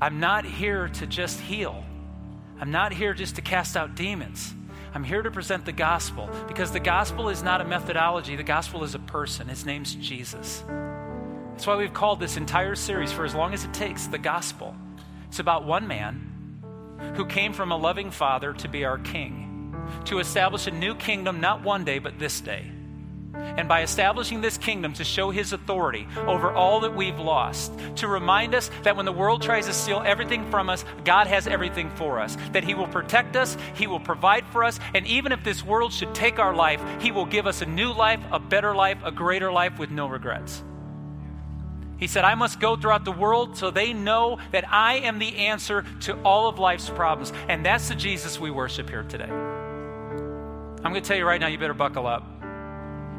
I'm 0.00 0.20
not 0.20 0.44
here 0.44 0.88
to 0.88 1.06
just 1.06 1.40
heal, 1.40 1.84
I'm 2.60 2.70
not 2.70 2.92
here 2.92 3.14
just 3.14 3.36
to 3.36 3.42
cast 3.42 3.76
out 3.76 3.94
demons. 3.96 4.54
I'm 4.92 5.04
here 5.04 5.22
to 5.22 5.30
present 5.30 5.64
the 5.64 5.72
gospel 5.72 6.28
because 6.48 6.72
the 6.72 6.80
gospel 6.80 7.28
is 7.28 7.42
not 7.42 7.60
a 7.60 7.64
methodology, 7.64 8.34
the 8.34 8.42
gospel 8.42 8.82
is 8.82 8.94
a 8.94 8.98
person. 8.98 9.48
His 9.48 9.64
name's 9.64 9.94
Jesus. 9.94 10.64
That's 11.52 11.66
why 11.66 11.76
we've 11.76 11.94
called 11.94 12.18
this 12.18 12.36
entire 12.36 12.74
series, 12.74 13.12
for 13.12 13.24
as 13.24 13.34
long 13.34 13.52
as 13.54 13.64
it 13.64 13.72
takes, 13.72 14.06
the 14.06 14.18
gospel. 14.18 14.74
It's 15.28 15.38
about 15.38 15.64
one 15.64 15.86
man 15.86 16.62
who 17.14 17.24
came 17.26 17.52
from 17.52 17.70
a 17.70 17.76
loving 17.76 18.10
father 18.10 18.52
to 18.54 18.68
be 18.68 18.84
our 18.84 18.98
king, 18.98 19.76
to 20.06 20.18
establish 20.18 20.66
a 20.66 20.70
new 20.70 20.94
kingdom, 20.94 21.40
not 21.40 21.62
one 21.62 21.84
day, 21.84 21.98
but 21.98 22.18
this 22.18 22.40
day. 22.40 22.70
And 23.34 23.68
by 23.68 23.82
establishing 23.82 24.40
this 24.40 24.58
kingdom 24.58 24.92
to 24.94 25.04
show 25.04 25.30
his 25.30 25.52
authority 25.52 26.06
over 26.26 26.52
all 26.52 26.80
that 26.80 26.94
we've 26.94 27.18
lost, 27.18 27.72
to 27.96 28.08
remind 28.08 28.54
us 28.54 28.70
that 28.82 28.96
when 28.96 29.06
the 29.06 29.12
world 29.12 29.42
tries 29.42 29.66
to 29.66 29.72
steal 29.72 30.02
everything 30.04 30.50
from 30.50 30.70
us, 30.70 30.84
God 31.04 31.26
has 31.26 31.46
everything 31.46 31.90
for 31.90 32.18
us, 32.18 32.36
that 32.52 32.64
he 32.64 32.74
will 32.74 32.88
protect 32.88 33.36
us, 33.36 33.56
he 33.74 33.86
will 33.86 34.00
provide 34.00 34.46
for 34.46 34.64
us, 34.64 34.80
and 34.94 35.06
even 35.06 35.32
if 35.32 35.44
this 35.44 35.64
world 35.64 35.92
should 35.92 36.14
take 36.14 36.38
our 36.38 36.54
life, 36.54 36.82
he 37.00 37.12
will 37.12 37.26
give 37.26 37.46
us 37.46 37.62
a 37.62 37.66
new 37.66 37.92
life, 37.92 38.20
a 38.32 38.38
better 38.40 38.74
life, 38.74 38.98
a 39.04 39.12
greater 39.12 39.52
life 39.52 39.78
with 39.78 39.90
no 39.90 40.06
regrets. 40.06 40.62
He 41.98 42.06
said, 42.06 42.24
I 42.24 42.34
must 42.34 42.60
go 42.60 42.76
throughout 42.76 43.04
the 43.04 43.12
world 43.12 43.58
so 43.58 43.70
they 43.70 43.92
know 43.92 44.38
that 44.52 44.64
I 44.72 44.94
am 45.00 45.18
the 45.18 45.36
answer 45.36 45.84
to 46.00 46.18
all 46.22 46.48
of 46.48 46.58
life's 46.58 46.88
problems. 46.88 47.30
And 47.46 47.64
that's 47.64 47.88
the 47.88 47.94
Jesus 47.94 48.40
we 48.40 48.50
worship 48.50 48.88
here 48.88 49.02
today. 49.02 49.28
I'm 49.28 50.92
going 50.92 50.94
to 50.94 51.00
tell 51.02 51.18
you 51.18 51.26
right 51.26 51.38
now, 51.38 51.48
you 51.48 51.58
better 51.58 51.74
buckle 51.74 52.06
up. 52.06 52.39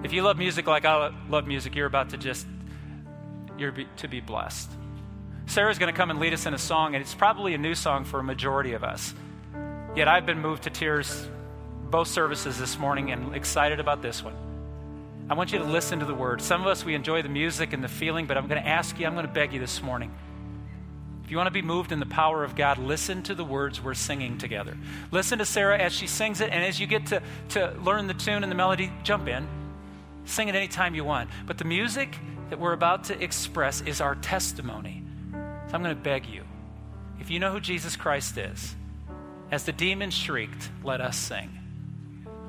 If 0.04 0.14
you 0.14 0.24
love 0.24 0.38
music 0.38 0.66
like 0.66 0.84
I 0.84 1.12
love 1.30 1.46
music, 1.46 1.76
you're 1.76 1.86
about 1.86 2.10
to 2.10 2.18
just, 2.18 2.48
you're 3.58 3.72
be, 3.72 3.88
to 3.98 4.08
be 4.08 4.20
blessed. 4.20 4.70
Sarah's 5.46 5.78
going 5.78 5.94
to 5.94 5.98
come 5.98 6.10
and 6.10 6.20
lead 6.20 6.34
us 6.34 6.48
in 6.48 6.56
a 6.56 6.58
song, 6.58 6.96
and 6.96 7.04
it's 7.04 7.14
probably 7.14 7.54
a 7.54 7.58
new 7.60 7.76
song 7.76 8.04
for 8.04 8.20
a 8.20 8.24
majority 8.24 8.74
of 8.74 8.84
us. 8.84 9.14
Yet 9.96 10.08
I've 10.08 10.26
been 10.26 10.40
moved 10.40 10.64
to 10.64 10.70
tears 10.72 11.28
both 11.92 12.08
services 12.08 12.58
this 12.58 12.80
morning 12.80 13.12
and 13.12 13.36
excited 13.36 13.80
about 13.80 14.02
this 14.02 14.24
one. 14.24 14.34
I 15.30 15.36
want 15.36 15.52
you 15.52 15.60
to 15.60 15.66
listen 15.66 16.00
to 16.00 16.06
the 16.06 16.16
word. 16.16 16.42
Some 16.42 16.62
of 16.62 16.68
us, 16.68 16.84
we 16.84 16.96
enjoy 16.96 17.22
the 17.22 17.30
music 17.30 17.72
and 17.72 17.84
the 17.84 17.88
feeling, 17.88 18.26
but 18.26 18.38
I'm 18.38 18.48
going 18.48 18.62
to 18.62 18.68
ask 18.68 19.00
you, 19.00 19.06
I'm 19.06 19.14
going 19.14 19.28
to 19.28 19.32
beg 19.32 19.54
you 19.54 19.60
this 19.60 19.84
morning. 19.84 20.12
If 21.24 21.30
you 21.30 21.38
want 21.38 21.48
to 21.48 21.52
be 21.52 21.62
moved 21.62 21.92
in 21.92 22.00
the 22.00 22.06
power 22.08 22.44
of 22.44 22.56
God, 22.56 22.80
listen 22.80 23.22
to 23.24 23.36
the 23.36 23.44
words 23.46 23.82
we're 23.82 23.94
singing 23.94 24.40
together. 24.40 24.76
Listen 25.12 25.38
to 25.38 25.46
Sarah 25.46 25.78
as 25.78 25.94
she 25.94 26.08
sings 26.08 26.42
it, 26.42 26.50
and 26.50 26.64
as 26.64 26.80
you 26.80 26.88
get 26.88 27.06
to, 27.08 27.22
to 27.50 27.72
learn 27.84 28.08
the 28.08 28.16
tune 28.16 28.42
and 28.44 28.52
the 28.52 28.56
melody, 28.56 28.92
jump 29.04 29.28
in. 29.28 29.48
Sing 30.26 30.48
it 30.48 30.56
anytime 30.56 30.96
you 30.96 31.04
want. 31.04 31.30
But 31.46 31.58
the 31.58 31.66
music 31.66 32.18
that 32.50 32.60
we're 32.60 32.74
about 32.74 33.06
to 33.06 33.24
express 33.24 33.82
is 33.82 34.02
our 34.02 34.16
testimony. 34.16 35.04
So 35.32 35.74
I'm 35.74 35.84
going 35.84 35.96
to 35.96 36.02
beg 36.02 36.26
you 36.26 36.44
if 37.22 37.30
you 37.30 37.40
know 37.40 37.52
who 37.52 37.60
Jesus 37.60 37.96
Christ 37.96 38.36
is, 38.40 38.76
as 39.52 39.64
the 39.64 39.72
demon 39.72 40.10
shrieked, 40.10 40.72
let 40.84 41.02
us 41.02 41.16
sing. 41.16 41.52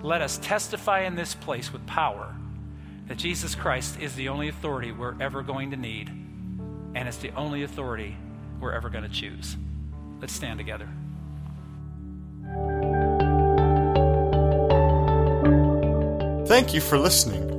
Let 0.01 0.23
us 0.23 0.39
testify 0.39 1.01
in 1.01 1.15
this 1.15 1.35
place 1.35 1.75
with 1.75 1.87
power 1.87 2.35
that 3.07 3.19
Jesus 3.19 3.55
Christ 3.55 4.01
is 4.01 4.15
the 4.15 4.31
only 4.31 4.49
authority 4.49 4.91
we're 4.91 5.21
ever 5.21 5.43
going 5.43 5.73
to 5.73 5.77
need, 5.77 6.09
and 6.09 7.07
it's 7.07 7.19
the 7.19 7.33
only 7.33 7.65
authority 7.65 8.17
we're 8.61 8.73
ever 8.73 8.89
going 8.89 9.05
to 9.05 9.11
choose. 9.11 9.59
Let's 10.23 10.33
stand 10.33 10.59
together. 10.59 10.89
Thank 16.47 16.73
you 16.73 16.81
for 16.81 16.97
listening 16.99 17.52